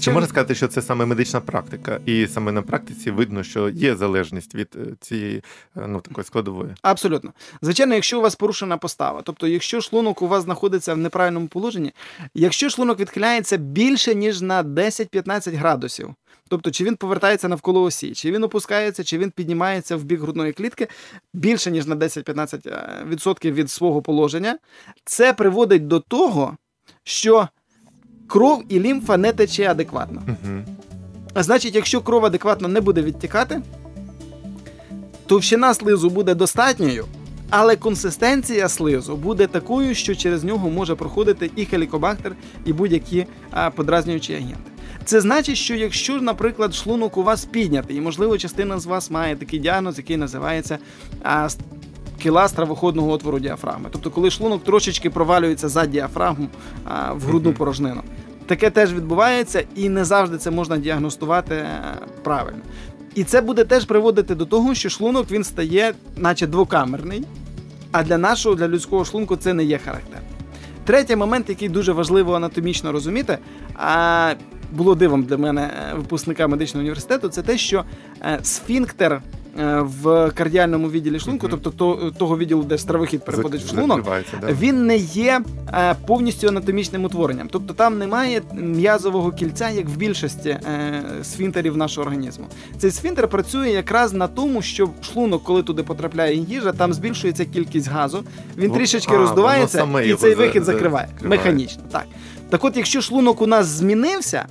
Чи 0.00 0.10
можна 0.10 0.28
сказати, 0.28 0.54
що 0.54 0.68
це 0.68 0.82
саме 0.82 1.06
медична 1.06 1.40
практика, 1.40 2.00
і 2.06 2.26
саме 2.26 2.52
на 2.52 2.62
практиці 2.62 3.10
видно, 3.10 3.42
що 3.42 3.68
є 3.68 3.96
залежність 3.96 4.54
від 4.54 4.68
е, 4.76 4.94
цієї 5.00 5.42
е, 5.76 5.86
ну 5.86 6.00
такої 6.00 6.24
складової? 6.24 6.70
Абсолютно. 6.82 7.32
Звичайно, 7.62 7.94
якщо 7.94 8.18
у 8.18 8.22
вас 8.22 8.34
порушена 8.34 8.76
постава, 8.76 9.22
тобто, 9.22 9.46
якщо 9.46 9.80
шлунок 9.80 10.22
у 10.22 10.28
вас 10.28 10.42
знаходиться 10.44 10.94
в 10.94 10.98
неправильному 10.98 11.46
положенні, 11.46 11.92
якщо 12.34 12.70
шлунок 12.70 13.00
відхиляється 13.00 13.56
більше 13.56 14.14
ніж 14.14 14.40
на 14.40 14.62
10-15 14.62 15.56
градусів, 15.56 16.14
тобто 16.48 16.70
чи 16.70 16.84
він 16.84 16.96
повертається 16.96 17.48
навколо 17.48 17.82
осі, 17.82 18.12
чи 18.14 18.32
він 18.32 18.44
опускається, 18.44 19.04
чи 19.04 19.18
він 19.18 19.30
піднімається 19.30 19.96
в 19.96 20.04
бік 20.04 20.20
грудної 20.20 20.52
клітки 20.52 20.88
більше 21.34 21.70
ніж 21.70 21.86
на 21.86 21.96
10-15% 21.96 23.52
від 23.52 23.70
свого 23.70 24.02
положення, 24.02 24.58
це 25.04 25.32
приводить 25.32 25.86
до 25.86 26.00
того, 26.00 26.56
що 27.04 27.48
кров 28.28 28.64
і 28.68 28.80
лімфа 28.80 29.16
не 29.16 29.32
тече 29.32 29.70
адекватно. 29.70 30.22
Угу. 30.26 30.62
А 31.34 31.42
значить, 31.42 31.74
якщо 31.74 32.00
кров 32.00 32.24
адекватно 32.24 32.68
не 32.68 32.80
буде 32.80 33.02
відтікати, 33.02 33.62
товщина 35.26 35.74
слизу 35.74 36.10
буде 36.10 36.34
достатньою, 36.34 37.04
але 37.50 37.76
консистенція 37.76 38.68
слизу 38.68 39.16
буде 39.16 39.46
такою, 39.46 39.94
що 39.94 40.14
через 40.14 40.44
нього 40.44 40.70
може 40.70 40.94
проходити 40.94 41.50
і 41.56 41.64
хелікобактер, 41.64 42.36
і 42.64 42.72
будь-які 42.72 43.26
а, 43.50 43.70
подразнюючі 43.70 44.34
агенти. 44.34 44.70
Це 45.04 45.20
значить, 45.20 45.56
що 45.56 45.74
якщо, 45.74 46.20
наприклад, 46.20 46.74
шлунок 46.74 47.16
у 47.16 47.22
вас 47.22 47.44
піднятий, 47.44 47.96
і 47.96 48.00
можливо 48.00 48.38
частина 48.38 48.78
з 48.78 48.86
вас 48.86 49.10
має 49.10 49.36
такий 49.36 49.58
діагноз, 49.58 49.98
який 49.98 50.16
називається 50.16 50.78
а, 51.22 51.48
с- 52.18 52.22
кіла 52.22 52.48
стравоходного 52.48 53.10
отвору 53.10 53.38
діафрагми. 53.38 53.88
Тобто, 53.92 54.10
коли 54.10 54.30
шлунок 54.30 54.64
трошечки 54.64 55.10
провалюється 55.10 55.68
за 55.68 55.86
діафрагму 55.86 56.48
а, 56.84 57.12
в 57.12 57.20
грудну 57.22 57.52
порожнину. 57.52 58.02
Таке 58.46 58.70
теж 58.70 58.94
відбувається, 58.94 59.64
і 59.76 59.88
не 59.88 60.04
завжди 60.04 60.38
це 60.38 60.50
можна 60.50 60.78
діагностувати 60.78 61.54
е, 61.54 61.68
правильно. 62.22 62.58
І 63.14 63.24
це 63.24 63.40
буде 63.40 63.64
теж 63.64 63.84
приводити 63.84 64.34
до 64.34 64.46
того, 64.46 64.74
що 64.74 64.88
шлунок 64.88 65.30
він 65.30 65.44
стає, 65.44 65.94
наче 66.16 66.46
двокамерний, 66.46 67.24
а 67.92 68.02
для 68.02 68.18
нашого, 68.18 68.54
для 68.54 68.68
людського 68.68 69.04
шлунку 69.04 69.36
це 69.36 69.54
не 69.54 69.64
є 69.64 69.78
характерно. 69.84 70.26
Третій 70.84 71.16
момент, 71.16 71.48
який 71.48 71.68
дуже 71.68 71.92
важливо 71.92 72.34
анатомічно 72.34 72.92
розуміти, 72.92 73.38
а 73.74 74.32
було 74.72 74.94
дивом 74.94 75.22
для 75.22 75.36
мене 75.36 75.62
е, 75.62 75.94
випускника 75.96 76.46
медичного 76.48 76.80
університету, 76.80 77.28
це 77.28 77.42
те, 77.42 77.58
що 77.58 77.84
е, 78.22 78.38
сфінктер 78.42 79.22
в 79.82 80.30
кардіальному 80.34 80.90
відділі 80.90 81.18
шлунку, 81.20 81.46
Мгм. 81.46 81.58
тобто 81.62 81.70
то- 81.96 82.10
того 82.10 82.38
відділу, 82.38 82.62
де 82.62 82.78
стравохід 82.78 83.24
переходить 83.24 83.62
в 83.62 83.68
шлунок, 83.68 84.02
да. 84.40 84.52
він 84.52 84.86
не 84.86 84.96
є 84.96 85.40
е, 85.74 85.94
повністю 86.06 86.48
анатомічним 86.48 87.04
утворенням. 87.04 87.48
Тобто 87.52 87.74
там 87.74 87.98
немає 87.98 88.42
м'язового 88.54 89.32
кільця, 89.32 89.70
як 89.70 89.88
в 89.88 89.96
більшості 89.96 90.48
е, 90.48 91.02
сфінтерів 91.22 91.76
нашого 91.76 92.06
організму. 92.06 92.46
Цей 92.78 92.90
сфінтер 92.90 93.28
працює 93.28 93.68
якраз 93.70 94.12
на 94.12 94.26
тому, 94.28 94.62
що 94.62 94.88
шлунок, 95.02 95.42
коли 95.44 95.62
туди 95.62 95.82
потрапляє 95.82 96.36
їжа, 96.36 96.72
там 96.72 96.92
збільшується 96.92 97.44
кількість 97.44 97.88
газу, 97.88 98.24
він 98.56 98.70
трішечки 98.70 99.14
а, 99.14 99.18
роздувається 99.18 99.88
і 100.04 100.14
цей 100.14 100.30
за- 100.34 100.36
вихід 100.36 100.64
закриває 100.64 101.06
закриває. 101.12 101.36
механічно. 101.36 101.82
Так. 101.92 102.04
так 102.50 102.64
от, 102.64 102.76
якщо 102.76 103.00
шлунок 103.00 103.42
у 103.42 103.46
нас 103.46 103.66
змінився, 103.66 104.46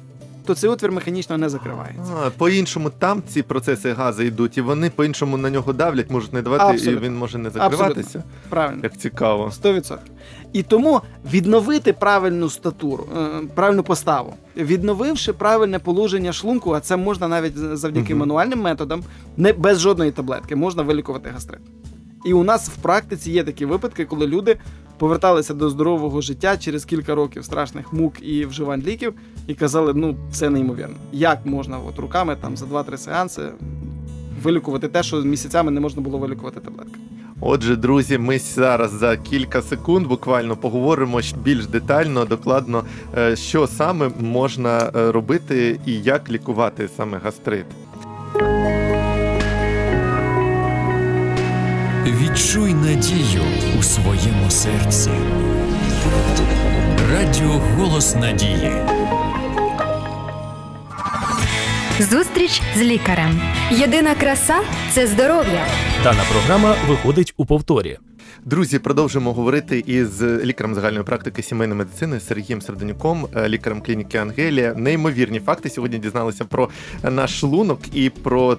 то 0.48 0.56
цей 0.56 0.70
отвір 0.70 0.92
механічно 0.92 1.38
не 1.38 1.50
закривається. 1.50 2.14
А, 2.26 2.30
по-іншому 2.30 2.90
там 2.90 3.24
ці 3.28 3.44
процеси 3.44 3.94
газу 3.94 4.24
йдуть, 4.24 4.58
і 4.58 4.62
вони 4.62 4.90
по-іншому 4.90 5.38
на 5.38 5.50
нього 5.50 5.74
давлять, 5.74 6.12
можуть 6.12 6.34
не 6.34 6.42
давати, 6.42 6.64
Абсолютно. 6.64 7.02
і 7.02 7.10
він 7.10 7.18
може 7.18 7.38
не 7.38 7.50
закриватися. 7.50 8.24
Правильно. 8.50 8.80
Як 8.84 8.98
цікаво. 8.98 9.52
100%. 9.64 9.98
І 10.54 10.64
тому 10.64 11.02
відновити 11.34 11.94
правильну 11.94 12.50
статуру, 12.50 13.08
е, 13.18 13.42
правильну 13.56 13.84
поставу, 13.84 14.34
відновивши 14.58 15.34
правильне 15.34 15.80
положення 15.80 16.34
шлунку, 16.34 16.72
а 16.74 16.80
це 16.80 16.98
можна 16.98 17.28
навіть 17.28 17.58
завдяки 17.58 18.14
Мгм. 18.14 18.20
мануальним 18.20 18.60
методам, 18.62 19.04
не 19.38 19.54
без 19.54 19.80
жодної 19.80 20.12
таблетки, 20.12 20.56
можна 20.56 20.84
вилікувати 20.84 21.30
гастрит. 21.30 21.62
І 22.26 22.34
у 22.34 22.44
нас 22.44 22.70
в 22.70 22.76
практиці 22.76 23.32
є 23.32 23.44
такі 23.44 23.66
випадки, 23.66 24.06
коли 24.06 24.28
люди 24.28 24.58
поверталися 24.98 25.54
до 25.54 25.70
здорового 25.70 26.22
життя 26.22 26.58
через 26.58 26.86
кілька 26.86 27.16
років 27.16 27.46
страшних 27.46 27.94
мук 27.94 28.14
і 28.22 28.46
вживань 28.46 28.82
ліків, 28.82 29.14
і 29.48 29.54
казали, 29.54 29.94
ну 29.94 30.18
це 30.32 30.50
неймовірно. 30.50 30.96
Як 31.12 31.46
можна 31.46 31.78
от 31.80 32.00
руками 32.00 32.38
там 32.42 32.58
за 32.58 32.66
2-3 32.66 32.98
сеанси 32.98 33.42
вилікувати 34.44 34.88
те, 34.88 35.04
що 35.04 35.22
місяцями 35.22 35.72
не 35.72 35.80
можна 35.80 36.02
було 36.02 36.18
вилікувати 36.18 36.60
таблетками? 36.60 37.04
Отже, 37.42 37.76
друзі, 37.76 38.18
ми 38.18 38.40
зараз 38.40 38.92
за 38.92 39.18
кілька 39.18 39.62
секунд 39.62 40.08
буквально 40.08 40.56
поговоримо 40.56 41.22
більш 41.44 41.66
детально, 41.66 42.26
докладно, 42.26 42.84
е, 43.18 43.36
що 43.36 43.68
саме 43.68 44.12
можна 44.20 44.92
е, 44.96 45.12
робити 45.12 45.80
і 45.86 45.94
як 45.94 46.32
лікувати 46.32 46.90
саме 46.98 47.18
гастрит. 47.18 47.66
Відчуй 52.22 52.74
надію 52.74 53.42
у 53.80 53.84
своєму 53.84 54.50
серці. 54.52 55.10
Радіо 57.12 57.50
Голос 57.50 58.16
Надії. 58.16 58.72
Зустріч 62.00 62.62
з 62.76 62.82
лікарем. 62.82 63.42
Єдина 63.72 64.16
краса 64.16 64.56
це 64.92 65.08
здоров'я. 65.08 65.66
Дана 66.04 66.22
програма 66.32 66.76
виходить 66.88 67.34
у 67.38 67.46
повторі. 67.46 67.98
Друзі, 68.46 68.80
продовжимо 68.80 69.34
говорити 69.34 69.84
із 69.88 70.24
лікарем 70.24 70.76
загальної 70.76 71.04
практики 71.04 71.44
сімейної 71.44 71.78
медицини 71.80 72.20
Сергієм 72.20 72.62
Серденюком, 72.62 73.28
е, 73.36 73.50
лікарем 73.50 73.82
клініки 73.82 74.18
Ангелія. 74.18 74.74
Неймовірні 74.74 75.40
факти 75.40 75.70
сьогодні 75.70 75.98
дізналися 75.98 76.46
про 76.46 76.70
наш 77.04 77.40
шлунок 77.40 77.80
і 77.94 78.10
про 78.10 78.58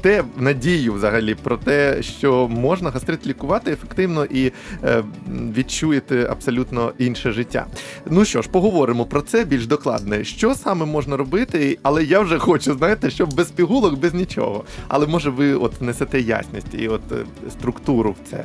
те 0.00 0.24
надію, 0.36 0.92
взагалі, 0.92 1.34
про 1.34 1.56
те, 1.56 2.02
що 2.02 2.48
можна 2.48 2.90
гастрит 2.90 3.26
лікувати 3.26 3.72
ефективно 3.72 4.24
і 4.24 4.52
е, 4.84 5.04
відчуєте 5.56 6.26
абсолютно 6.30 6.92
інше 6.98 7.32
життя. 7.32 7.66
Ну 8.06 8.24
що 8.24 8.42
ж, 8.42 8.48
поговоримо 8.48 9.04
про 9.04 9.22
це 9.22 9.44
більш 9.44 9.66
докладно. 9.66 10.24
Що 10.24 10.54
саме 10.54 10.86
можна 10.86 11.16
робити, 11.16 11.78
але 11.82 12.04
я 12.04 12.20
вже 12.20 12.38
хочу, 12.38 12.74
знаєте, 12.74 13.10
щоб 13.10 13.34
без 13.34 13.50
пігулок, 13.50 13.98
без 13.98 14.14
нічого. 14.14 14.64
Але 14.88 15.06
може 15.06 15.30
ви 15.30 15.54
от 15.54 15.80
внесете 15.80 16.20
ясність 16.20 16.74
і 16.78 16.88
от 16.88 17.12
е, 17.12 17.50
структуру 17.50 18.10
в 18.10 18.30
це. 18.30 18.44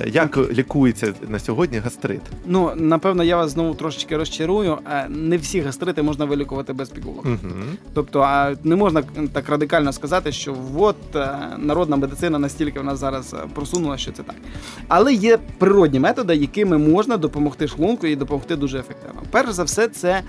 Е, 0.00 0.10
Як 0.12 0.38
лікується 0.52 1.14
на 1.28 1.38
сьогодні 1.38 1.78
гастрит? 1.78 2.20
Ну, 2.46 2.72
напевно, 2.76 3.24
я 3.24 3.36
вас 3.36 3.50
знову 3.50 3.74
трошечки 3.74 4.16
розчарую. 4.16 4.78
Е, 4.92 5.06
Не 5.08 5.36
всі 5.36 5.60
гастрити 5.60 6.02
можна 6.02 6.24
вилікувати 6.24 6.72
без 6.72 6.88
пігулок. 6.88 7.24
Угу. 7.24 7.38
Тобто, 7.94 8.20
а 8.20 8.54
не 8.64 8.76
можна 8.76 9.02
так 9.32 9.48
радикально 9.48 9.92
сказати, 9.92 10.32
що 10.32 10.56
от 10.78 11.16
е, 11.16 11.38
народна 11.58 11.96
медицина 11.96 12.38
настільки 12.38 12.80
в 12.80 12.84
нас 12.84 12.98
зараз 12.98 13.34
е, 13.34 13.36
просунула, 13.54 13.98
що 13.98 14.12
це 14.12 14.22
так. 14.22 14.36
Але 14.88 15.14
є 15.14 15.38
природні 15.58 16.00
методи, 16.00 16.36
якими 16.36 16.78
можна 16.78 17.16
допомогти 17.16 17.68
шлунку 17.68 18.06
і 18.06 18.16
допомогти 18.16 18.56
дуже 18.56 18.78
ефективно. 18.78 19.22
Перш 19.30 19.50
за 19.52 19.64
все, 19.64 19.88
це 19.88 20.22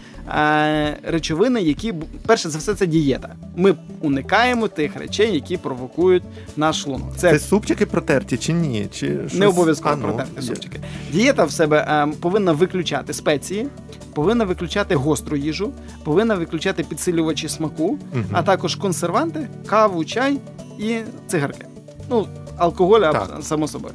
речовини, 1.04 1.62
які 1.62 1.94
перше 2.28 2.50
за 2.50 2.58
все, 2.58 2.74
це 2.74 2.88
дієта. 2.88 3.36
Ми 3.56 3.76
уникаємо 4.02 4.68
тих 4.68 4.96
речей, 4.96 5.34
які 5.34 5.58
провокують 5.58 6.24
наш 6.58 6.82
шлунок. 6.82 7.16
Це 7.18 7.40
супчики 7.40 7.86
протерті 7.86 8.38
чи 8.38 8.54
ні? 8.54 8.88
Чи 8.92 9.20
щось? 9.28 9.40
Не 9.40 9.48
обов'язково 9.62 9.96
ну, 9.96 10.04
протерти 10.04 10.42
є. 10.42 10.48
супчики. 10.48 10.80
Дієта 11.12 11.44
в 11.44 11.52
себе 11.52 11.78
е, 11.78 12.08
повинна 12.22 12.52
виключати 12.52 13.14
спеції, 13.14 13.68
повинна 14.14 14.44
виключати 14.44 14.96
гостру 14.96 15.38
їжу, 15.38 15.74
повинна 16.04 16.36
виключати 16.36 16.84
підсилювачі 16.84 17.50
смаку, 17.50 17.84
угу. 17.84 18.24
а 18.32 18.44
також 18.44 18.76
консерванти, 18.76 19.48
каву, 19.66 20.06
чай 20.06 20.38
і 20.80 20.98
цигарки. 21.28 21.66
Ну, 22.10 22.28
алкоголь, 22.58 23.02
само 23.42 23.68
собою. 23.68 23.94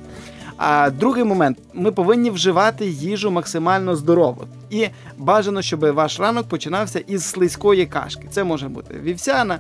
А 0.57 0.91
другий 0.91 1.25
момент: 1.25 1.59
ми 1.75 1.93
повинні 1.93 2.31
вживати 2.31 2.87
їжу 2.87 3.31
максимально 3.31 3.97
здорову. 3.97 4.45
І 4.71 4.89
бажано, 5.19 5.63
щоб 5.63 5.81
ваш 5.81 6.21
ранок 6.21 6.49
починався 6.49 6.99
із 6.99 7.25
слизької 7.25 7.87
кашки. 7.87 8.29
Це 8.31 8.45
може 8.45 8.69
бути 8.69 9.01
вівсяна, 9.03 9.59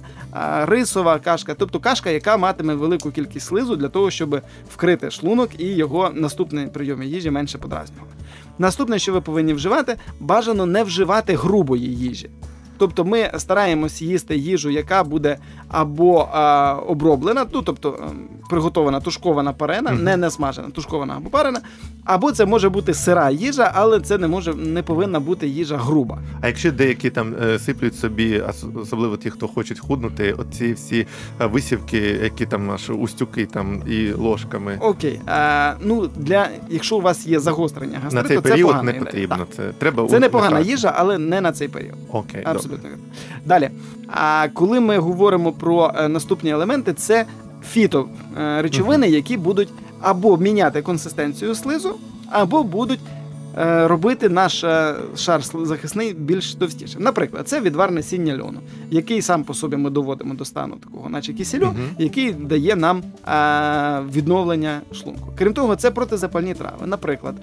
рисова 0.62 1.18
кашка, 1.18 1.54
тобто 1.54 1.80
кашка, 1.80 2.10
яка 2.10 2.36
матиме 2.36 2.74
велику 2.74 3.10
кількість 3.10 3.46
слизу 3.46 3.76
для 3.76 3.88
того, 3.88 4.10
щоб 4.10 4.40
вкрити 4.72 5.10
шлунок 5.10 5.50
і 5.58 5.66
його 5.66 6.10
наступний 6.14 6.66
прийом 6.66 7.02
їжі 7.02 7.30
менше 7.30 7.58
подразнювали. 7.58 8.10
Наступне, 8.58 8.98
що 8.98 9.12
ви 9.12 9.20
повинні 9.20 9.52
вживати, 9.52 9.96
бажано 10.20 10.66
не 10.66 10.84
вживати 10.84 11.36
грубої 11.36 11.96
їжі. 11.96 12.30
Тобто 12.78 13.04
ми 13.04 13.30
стараємось 13.38 14.02
їсти 14.02 14.36
їжу, 14.36 14.70
яка 14.70 15.04
буде 15.04 15.38
або 15.80 16.28
а, 16.32 16.74
оброблена, 16.86 17.46
ну 17.52 17.62
тобто 17.62 17.98
ем, 18.02 18.28
приготована 18.50 19.00
тушкована 19.00 19.52
парена, 19.52 19.90
Мгм. 19.92 20.04
не, 20.04 20.16
не 20.16 20.30
смажена, 20.30 20.68
тушкована 20.70 21.14
або 21.16 21.30
парена, 21.30 21.60
або 22.04 22.32
це 22.32 22.46
може 22.46 22.68
бути 22.68 22.94
сира 22.94 23.30
їжа, 23.30 23.72
але 23.74 24.00
це 24.00 24.18
не 24.18 24.28
може 24.28 24.54
не 24.54 24.82
повинна 24.82 25.20
бути 25.20 25.48
їжа 25.48 25.76
груба. 25.76 26.18
А 26.40 26.46
якщо 26.46 26.72
деякі 26.72 27.10
там 27.10 27.34
е, 27.42 27.58
сиплють 27.58 27.96
собі, 27.96 28.40
ос- 28.40 28.64
особливо 28.82 29.16
ті, 29.16 29.30
хто 29.30 29.48
хочуть 29.48 29.78
худнути, 29.80 30.32
оці 30.32 30.72
всі 30.72 31.06
е, 31.40 31.46
висівки, 31.46 31.98
які 32.22 32.46
там 32.46 32.70
аж 32.70 32.90
устюки 32.90 33.46
там 33.46 33.82
і 33.86 34.12
ложками. 34.12 34.78
Окей, 34.80 35.20
а, 35.26 35.72
ну 35.80 36.06
для 36.16 36.48
якщо 36.68 36.96
у 36.96 37.00
вас 37.00 37.26
є 37.26 37.40
загострення 37.40 38.00
На 38.12 38.22
цей 38.22 38.36
це 38.36 38.40
період 38.42 38.82
не 38.84 38.92
потрібно. 38.92 39.36
Так. 39.36 39.48
Це 39.56 39.62
треба 39.78 40.08
Це 40.08 40.18
непогана 40.18 40.60
їжа, 40.60 40.92
але 40.96 41.18
не 41.18 41.40
на 41.40 41.52
цей 41.52 41.68
період. 41.68 41.96
Окей, 42.12 42.42
Абсолютно 42.44 42.88
вірно. 42.90 43.02
Далі. 43.44 43.70
А 44.08 44.48
коли 44.54 44.80
ми 44.80 44.98
говоримо 44.98 45.52
про 45.52 45.65
е, 45.74 46.08
наступні 46.08 46.50
елементи, 46.50 46.92
це 46.94 47.26
фіто 47.70 48.08
е, 48.40 48.62
речовини, 48.62 49.08
які 49.08 49.36
будуть 49.36 49.68
або 50.00 50.36
міняти 50.36 50.82
консистенцію 50.82 51.54
слизу, 51.54 51.94
або 52.30 52.62
будуть 52.62 53.00
е, 53.58 53.88
робити 53.88 54.28
наш 54.28 54.64
шар 55.16 55.42
захисний 55.62 56.14
більш 56.14 56.54
товстішим. 56.54 57.02
Наприклад, 57.02 57.48
це 57.48 57.60
відвар 57.60 57.92
насіння 57.92 58.38
льону, 58.38 58.60
який 58.90 59.22
сам 59.22 59.44
по 59.44 59.54
собі 59.54 59.76
ми 59.76 59.90
доводимо 59.90 60.34
до 60.34 60.44
стану 60.44 60.76
такого, 60.76 61.08
наче 61.08 61.32
кисельу, 61.32 61.66
Мгм. 61.66 61.90
який 61.98 62.32
дає 62.32 62.76
нам 62.76 63.02
відновлення 64.12 64.80
шлунку. 64.92 65.32
Крім 65.38 65.52
того, 65.54 65.76
це 65.76 65.90
протизапальні 65.90 66.54
трави. 66.54 66.86
Наприклад, 66.86 67.34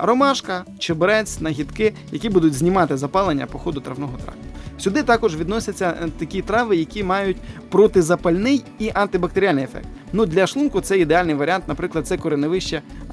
ромашка, 0.00 0.64
чебрець, 0.78 1.40
нагідки, 1.40 1.94
які 2.12 2.28
будуть 2.28 2.54
знімати 2.54 2.96
запалення 2.96 3.46
по 3.46 3.58
ходу 3.58 3.80
травного 3.80 4.12
тракту. 4.24 4.40
Сюди 4.78 5.02
також 5.02 5.36
відносяться 5.36 5.98
е, 6.02 6.08
такі 6.18 6.42
трави, 6.42 6.76
які 6.76 7.04
мають 7.04 7.36
протизапальний 7.68 8.64
і 8.78 8.90
антибактеріальний 8.94 9.64
ефект. 9.64 9.86
Ну 10.12 10.26
для 10.26 10.46
шлунку 10.46 10.80
це 10.80 10.98
ідеальний 10.98 11.34
варіант. 11.34 11.64
Наприклад, 11.68 12.06
це 12.06 12.16
кореневище 12.16 12.76
е, 12.76 13.12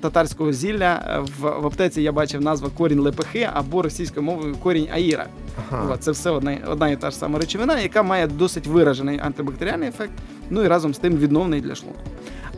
татарського 0.00 0.52
зілля. 0.52 1.02
Е, 1.06 1.20
В, 1.20 1.60
в 1.62 1.66
аптеці 1.66 2.02
я 2.02 2.12
бачив 2.12 2.42
назва 2.42 2.68
корінь 2.76 3.00
лепехи 3.00 3.48
або 3.52 3.82
російською 3.82 4.22
мовою 4.26 4.54
корінь 4.62 4.88
аїра. 4.92 5.26
Ага. 5.70 5.96
Це 5.96 6.10
все 6.10 6.30
одна, 6.30 6.58
одна 6.66 6.88
і 6.88 6.96
та 6.96 7.10
ж 7.10 7.16
сама 7.16 7.38
речовина, 7.38 7.78
яка 7.80 8.02
має 8.02 8.26
досить 8.26 8.66
виражений 8.66 9.18
антибактеріальний 9.18 9.88
ефект, 9.88 10.12
ну 10.50 10.62
і 10.62 10.68
разом 10.68 10.94
з 10.94 10.98
тим 10.98 11.16
відновний 11.16 11.60
для 11.60 11.74
шлунку. 11.74 12.00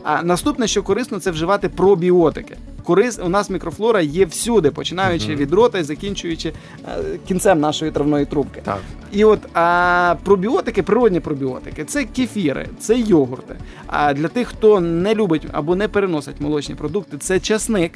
А 0.03 0.23
наступне, 0.23 0.67
що 0.67 0.83
корисно, 0.83 1.19
це 1.19 1.31
вживати 1.31 1.69
пробіотики. 1.69 2.57
Корис 2.83 3.19
у 3.25 3.29
нас 3.29 3.49
мікрофлора 3.49 4.01
є 4.01 4.25
всюди, 4.25 4.71
починаючи 4.71 5.35
від 5.35 5.53
рота 5.53 5.79
і 5.79 5.83
закінчуючи 5.83 6.53
е, 6.87 6.89
кінцем 7.27 7.59
нашої 7.59 7.91
травної 7.91 8.25
трубки. 8.25 8.61
Так. 8.63 8.79
І 9.11 9.23
от 9.23 9.39
а, 9.53 10.15
пробіотики, 10.23 10.83
природні 10.83 11.19
пробіотики, 11.19 11.85
це 11.85 12.03
кефіри, 12.03 12.67
це 12.79 12.99
йогурти. 12.99 13.55
А 13.87 14.13
для 14.13 14.27
тих, 14.27 14.47
хто 14.47 14.79
не 14.79 15.15
любить 15.15 15.47
або 15.51 15.75
не 15.75 15.87
переносить 15.87 16.41
молочні 16.41 16.75
продукти, 16.75 17.17
це 17.17 17.39
часник. 17.39 17.91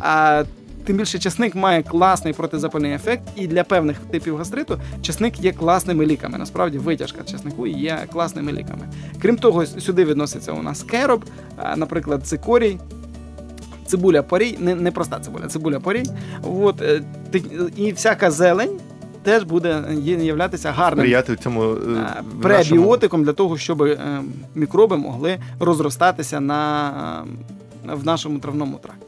А 0.00 0.44
тим 0.84 0.96
більше 0.96 1.18
часник 1.18 1.54
має 1.54 1.82
класний 1.82 2.32
протизапальний 2.34 2.92
ефект, 2.92 3.22
і 3.36 3.46
для 3.46 3.64
певних 3.64 3.96
типів 3.98 4.36
гастриту 4.36 4.78
часник 5.02 5.40
є 5.40 5.52
класними 5.52 6.06
ліками. 6.06 6.38
Насправді 6.38 6.78
витяжка 6.78 7.22
часнику 7.24 7.66
є 7.66 7.98
класними 8.12 8.52
ліками. 8.52 8.88
Крім 9.22 9.36
того, 9.36 9.66
сюди 9.66 10.04
відноситься 10.04 10.52
у 10.52 10.62
нас 10.62 10.82
кероб, 10.82 11.24
наприклад, 11.76 12.26
цикорій. 12.26 12.78
Цибуля 13.86 14.22
порій, 14.22 14.56
не, 14.60 14.74
не 14.74 14.90
проста 14.90 15.20
цибуля, 15.20 15.46
цибуля 15.46 15.80
порій. 15.80 16.02
От, 16.42 16.82
е, 16.82 17.02
і 17.76 17.92
всяка 17.92 18.30
зелень 18.30 18.80
теж 19.22 19.42
буде 19.42 19.84
являтися 20.20 20.72
гарним 20.72 21.04
Сприяти 21.04 21.36
цьому 21.36 21.62
е, 21.62 21.66
е, 21.66 21.76
нашому- 21.86 22.40
пребіотиком 22.42 23.24
для 23.24 23.32
того, 23.32 23.58
щоб 23.58 23.82
е, 23.82 23.98
мікроби 24.54 24.96
могли 24.96 25.38
розростатися 25.60 26.40
на, 26.40 27.24
е, 27.90 27.94
в 27.94 28.06
нашому 28.06 28.38
травному 28.38 28.78
тракті. 28.82 29.03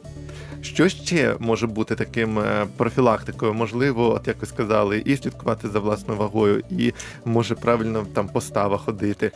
Що 0.67 0.89
ще 0.89 1.35
може 1.39 1.67
бути 1.67 1.95
таким 1.95 2.39
е, 2.39 2.67
профілактикою? 2.77 3.55
Можливо, 3.55 4.15
от 4.15 4.29
як 4.29 4.37
ви 4.41 4.47
сказали, 4.47 5.03
і 5.05 5.17
слідкувати 5.17 5.69
за 5.69 5.79
власною 5.79 6.21
вагою, 6.21 6.63
і 6.71 6.93
може 7.25 7.55
правильно 7.55 8.07
там 8.15 8.29
постава 8.29 8.79
ходити. 8.79 9.31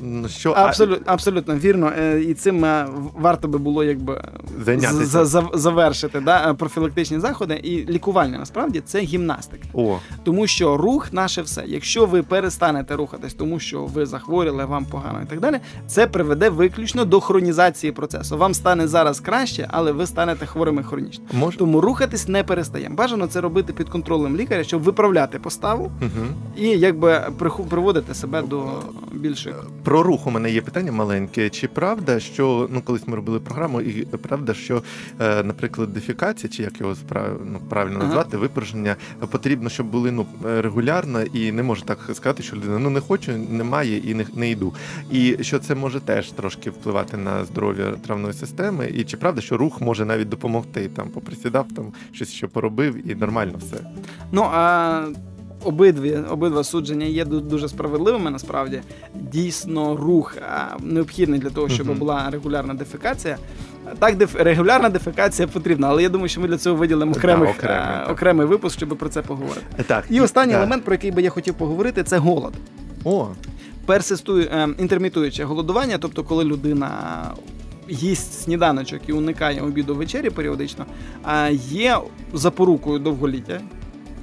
Ну, 0.00 0.28
Що 0.28 0.50
Абсолютно, 0.50 1.12
абсолютно 1.12 1.54
вірно. 1.56 1.92
Е, 1.98 2.20
І 2.20 2.34
цим 2.34 2.64
е, 2.64 2.86
варто 3.18 3.48
би 3.48 3.58
було 3.58 3.84
якби 3.84 4.24
Зайнятися. 4.64 5.04
за- 5.04 5.24
за- 5.24 5.48
завершити 5.54 6.20
да, 6.20 6.54
профілактичні 6.54 7.20
заходи. 7.20 7.54
І 7.54 7.70
лікування 7.92 8.38
насправді 8.38 8.80
це 8.80 9.00
гімнастика. 9.00 9.64
О, 9.74 9.98
Тому 10.24 10.46
що 10.46 10.76
рух 10.76 11.12
наше 11.12 11.42
все. 11.42 11.64
Якщо 11.66 12.06
ви 12.06 12.22
перестанете 12.22 12.96
рухатись, 12.96 13.34
тому 13.34 13.60
що 13.60 13.84
ви 13.84 14.06
захворіли, 14.06 14.64
вам 14.64 14.84
погано 14.84 15.20
і 15.22 15.26
так 15.26 15.40
далі, 15.40 15.56
це 15.86 16.06
приведе 16.06 16.48
виключно 16.48 17.04
до 17.04 17.20
хронізації 17.20 17.92
процесу. 17.92 18.36
Вам 18.38 18.54
стане 18.54 18.88
зараз 18.88 19.20
краще, 19.20 19.66
але 19.70 19.92
ви 19.92 20.06
станете 20.06 20.39
хворими 20.46 20.82
хронічно. 20.82 21.24
може. 21.32 21.58
Тому 21.58 21.80
рухатись 21.80 22.28
не 22.28 22.44
перестаємо. 22.44 22.94
Бажано 22.94 23.26
це 23.26 23.40
робити 23.40 23.72
під 23.72 23.88
контролем 23.88 24.36
лікаря, 24.36 24.64
щоб 24.64 24.82
виправляти 24.82 25.38
поставу 25.38 25.84
Угу. 25.84 26.26
і 26.56 26.68
якби 26.68 27.22
приху- 27.38 27.66
приводити 27.66 28.14
себе 28.14 28.42
до 28.42 28.66
більшої. 29.12 29.54
Про 29.84 30.02
рух 30.02 30.26
у 30.26 30.30
мене 30.30 30.50
є 30.50 30.60
питання 30.60 30.92
маленьке. 30.92 31.50
Чи 31.50 31.68
правда, 31.68 32.20
що 32.20 32.68
ну 32.72 32.80
колись 32.84 33.06
ми 33.06 33.16
робили 33.16 33.40
програму, 33.40 33.80
і 33.80 34.02
правда, 34.04 34.54
що, 34.54 34.82
е, 35.20 35.42
наприклад, 35.42 35.92
дефікація, 35.92 36.52
чи 36.52 36.62
як 36.62 36.80
його 36.80 36.94
ну, 37.44 37.58
правильно 37.68 37.96
Ага. 37.98 38.06
назвати, 38.06 38.36
випорожнення, 38.36 38.96
е, 39.22 39.26
потрібно, 39.26 39.68
щоб 39.68 39.86
були 39.86 40.10
ну 40.10 40.26
е, 40.46 40.62
регулярно, 40.62 41.22
і 41.22 41.52
не 41.52 41.62
може 41.62 41.84
так 41.84 41.98
сказати, 42.14 42.42
що 42.42 42.56
людина 42.56 42.78
ну 42.78 42.90
не 42.90 43.00
хочу, 43.00 43.32
немає 43.50 43.96
і 43.98 44.14
не, 44.14 44.26
не 44.34 44.50
йду. 44.50 44.74
І 45.10 45.36
що 45.40 45.58
це 45.58 45.74
може 45.74 46.00
теж 46.00 46.30
трошки 46.32 46.70
впливати 46.70 47.16
на 47.16 47.44
здоров'я 47.44 47.84
травної 48.06 48.34
системи. 48.34 48.86
І 48.88 49.04
чи 49.04 49.16
правда, 49.16 49.40
що 49.40 49.56
рух 49.56 49.80
може 49.80 50.04
навіть 50.04 50.19
допомогти 50.24 50.90
там, 50.96 51.08
поприсідав, 51.08 51.66
там 51.76 51.92
щось 52.12 52.28
ще 52.28 52.46
поробив, 52.46 53.10
і 53.10 53.14
нормально 53.14 53.58
все. 53.58 53.76
Ну 54.32 54.42
а 54.52 55.04
обидві 55.64 56.18
обидва 56.30 56.64
судження 56.64 57.06
є 57.06 57.24
дуже 57.24 57.68
справедливими. 57.68 58.30
Насправді 58.30 58.80
дійсно 59.14 59.96
рух 59.96 60.36
необхідний 60.80 61.40
для 61.40 61.50
того, 61.50 61.68
щоб 61.68 61.98
була 61.98 62.30
регулярна 62.30 62.74
дефекація. 62.74 63.38
Так, 63.98 64.16
деф... 64.16 64.34
регулярна 64.34 64.88
дефекація 64.88 65.48
потрібна, 65.48 65.88
але 65.88 66.02
я 66.02 66.08
думаю, 66.08 66.28
що 66.28 66.40
ми 66.40 66.48
для 66.48 66.58
цього 66.58 66.76
виділимо 66.76 67.12
Так, 67.12 67.18
окремих, 67.24 67.50
окремий, 67.50 67.78
а, 67.80 68.12
окремий 68.12 68.46
випуск, 68.46 68.76
щоб 68.76 68.88
про 68.88 69.08
це 69.08 69.22
поговорити. 69.22 69.66
Е, 69.78 69.82
Так 69.82 70.04
І 70.10 70.20
останній 70.20 70.52
да. 70.52 70.58
елемент, 70.58 70.84
про 70.84 70.94
який 70.94 71.10
би 71.10 71.22
я 71.22 71.30
хотів 71.30 71.54
поговорити, 71.54 72.02
це 72.02 72.18
голод. 72.18 72.52
О, 73.04 73.28
Персистує 73.86 74.44
е, 74.44 74.68
інтермітуюче 74.78 75.44
голодування, 75.44 75.98
тобто 75.98 76.24
коли 76.24 76.44
людина 76.44 76.90
їсть 77.90 78.42
сніданочок 78.42 79.00
і 79.06 79.12
уникає 79.12 79.60
обіду 79.60 79.94
вечері 79.94 80.30
періодично, 80.30 80.86
є 81.68 81.98
запорукою 82.32 82.98
довголіття, 82.98 83.60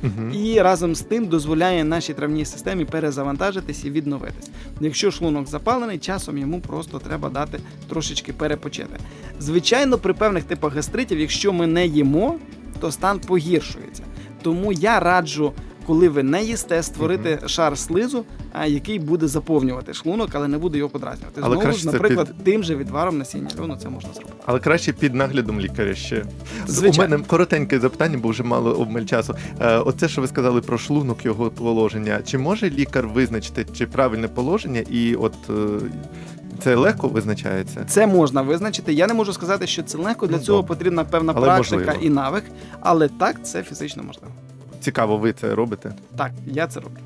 угу. 0.03 0.29
і 0.33 0.61
разом 0.61 0.95
з 0.95 1.01
тим 1.01 1.27
дозволяє 1.27 1.83
нашій 1.83 2.13
травній 2.13 2.45
системі 2.45 2.85
перезавантажитись 2.85 3.85
і 3.85 3.91
відновитись. 3.91 4.49
Якщо 4.81 5.11
шлунок 5.11 5.47
запалений, 5.47 5.97
часом 5.97 6.37
йому 6.37 6.59
просто 6.59 6.99
треба 6.99 7.29
дати 7.29 7.59
трошечки 7.89 8.33
перепочити. 8.33 8.99
Звичайно, 9.39 9.97
при 9.97 10.13
певних 10.13 10.43
типах 10.43 10.75
гастритів, 10.75 11.19
якщо 11.19 11.53
ми 11.53 11.67
не 11.67 11.85
їмо, 11.85 12.35
то 12.79 12.91
стан 12.91 13.19
погіршується. 13.19 14.03
Тому 14.41 14.71
я 14.71 14.99
раджу. 14.99 15.53
Коли 15.87 16.09
ви 16.09 16.23
не 16.23 16.43
їсте, 16.43 16.83
створити 16.83 17.39
шар 17.47 17.77
слизу, 17.77 18.25
який 18.67 18.99
буде 18.99 19.27
заповнювати 19.27 19.93
шлунок, 19.93 20.29
але 20.33 20.47
не 20.47 20.57
буде 20.57 20.77
його 20.77 20.89
подразнювати. 20.89 21.41
Але 21.41 21.49
Знову 21.49 21.61
краще 21.61 21.81
ж, 21.81 21.87
наприклад, 21.87 22.27
під- 22.27 22.43
тим 22.43 22.63
же 22.63 22.75
відваром 22.75 23.17
насіння 23.17 23.49
льону 23.61 23.75
це 23.81 23.89
можна 23.89 24.13
зробити. 24.13 24.33
Але 24.45 24.59
краще 24.59 24.93
під 24.93 25.15
наглядом 25.15 25.59
лікаря 25.59 25.95
ще. 25.95 26.25
Звичайно. 26.67 27.15
У 27.15 27.17
мене 27.17 27.27
коротеньке 27.29 27.79
запитання, 27.79 28.17
бо 28.17 28.29
вже 28.29 28.43
мало 28.43 28.71
обмаль 28.73 29.03
часу. 29.05 29.35
Е, 29.61 29.77
Оце, 29.77 30.07
що 30.09 30.21
ви 30.21 30.27
сказали 30.27 30.61
про 30.61 30.77
шлунок, 30.77 31.25
його 31.25 31.49
положення. 31.51 32.21
Чи 32.25 32.37
може 32.37 32.69
лікар 32.69 33.07
визначити, 33.07 33.65
чи 33.73 33.87
правильне 33.87 34.27
положення, 34.27 34.79
і 34.89 35.15
от 35.15 35.33
е, 35.49 35.53
це 36.63 36.75
легко 36.75 37.07
визначається? 37.07 37.85
Це 37.87 38.07
можна 38.07 38.41
визначити. 38.41 38.93
Я 38.93 39.07
не 39.07 39.13
можу 39.13 39.33
сказати, 39.33 39.67
що 39.67 39.83
це 39.83 39.97
легко. 39.97 40.27
Для 40.27 40.37
Ну, 40.37 40.43
цього 40.43 40.57
добре. 40.61 40.75
потрібна 40.75 41.03
певна 41.03 41.33
Але 41.35 41.45
практика 41.47 41.77
можливо. 41.77 41.99
і 42.01 42.09
навик, 42.09 42.43
але 42.79 43.07
так 43.07 43.45
це 43.45 43.63
фізично 43.63 44.03
можливо. 44.03 44.33
Цікаво, 44.81 45.17
ви 45.17 45.33
це 45.33 45.55
робите? 45.55 45.91
Так, 46.15 46.31
я 46.45 46.67
це 46.67 46.79
роблю. 46.79 46.97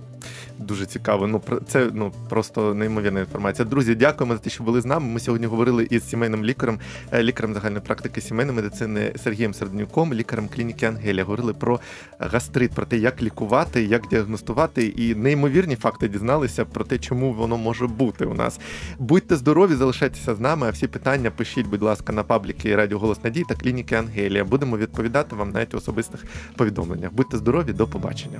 Дуже 0.59 0.85
цікаво. 0.85 1.27
Ну 1.27 1.41
це 1.67 1.89
ну 1.93 2.11
просто 2.29 2.73
неймовірна 2.73 3.19
інформація. 3.19 3.65
Друзі, 3.65 3.95
дякуємо 3.95 4.33
за 4.33 4.39
те, 4.39 4.49
що 4.49 4.63
були 4.63 4.81
з 4.81 4.85
нами. 4.85 5.05
Ми 5.05 5.19
сьогодні 5.19 5.47
говорили 5.47 5.87
із 5.89 6.09
сімейним 6.09 6.45
лікарем, 6.45 6.79
е, 7.11 7.23
лікарем 7.23 7.53
загальної 7.53 7.81
практики 7.81 8.21
сімейної 8.21 8.55
медицини 8.55 9.13
Сергієм 9.23 9.53
Серднюком, 9.53 10.13
лікарем 10.13 10.47
клініки 10.55 10.85
Ангелія. 10.85 11.23
Говорили 11.23 11.53
про 11.53 11.79
гастрит, 12.19 12.71
про 12.71 12.85
те, 12.85 12.97
як 12.97 13.21
лікувати, 13.21 13.83
як 13.83 14.07
діагностувати, 14.07 14.85
і 14.85 15.15
неймовірні 15.15 15.75
факти 15.75 16.07
дізналися 16.07 16.65
про 16.65 16.83
те, 16.83 16.97
чому 16.97 17.33
воно 17.33 17.57
може 17.57 17.87
бути 17.87 18.25
у 18.25 18.33
нас. 18.33 18.59
Будьте 18.99 19.35
здорові, 19.35 19.75
залишайтеся 19.75 20.35
з 20.35 20.39
нами. 20.39 20.67
А 20.67 20.69
всі 20.69 20.87
питання 20.87 21.31
пишіть, 21.31 21.67
будь 21.67 21.81
ласка, 21.81 22.13
на 22.13 22.23
пабліки 22.23 22.75
Радіо 22.75 22.99
Голос 22.99 23.23
Надії 23.23 23.45
та 23.49 23.55
клініки 23.55 23.95
Ангелія. 23.95 24.43
Будемо 24.45 24.77
відповідати 24.77 25.35
вам 25.35 25.51
навіть 25.51 25.73
у 25.73 25.77
особистих 25.77 26.25
повідомленнях. 26.55 27.13
Будьте 27.13 27.37
здорові, 27.37 27.73
до 27.73 27.87
побачення. 27.87 28.39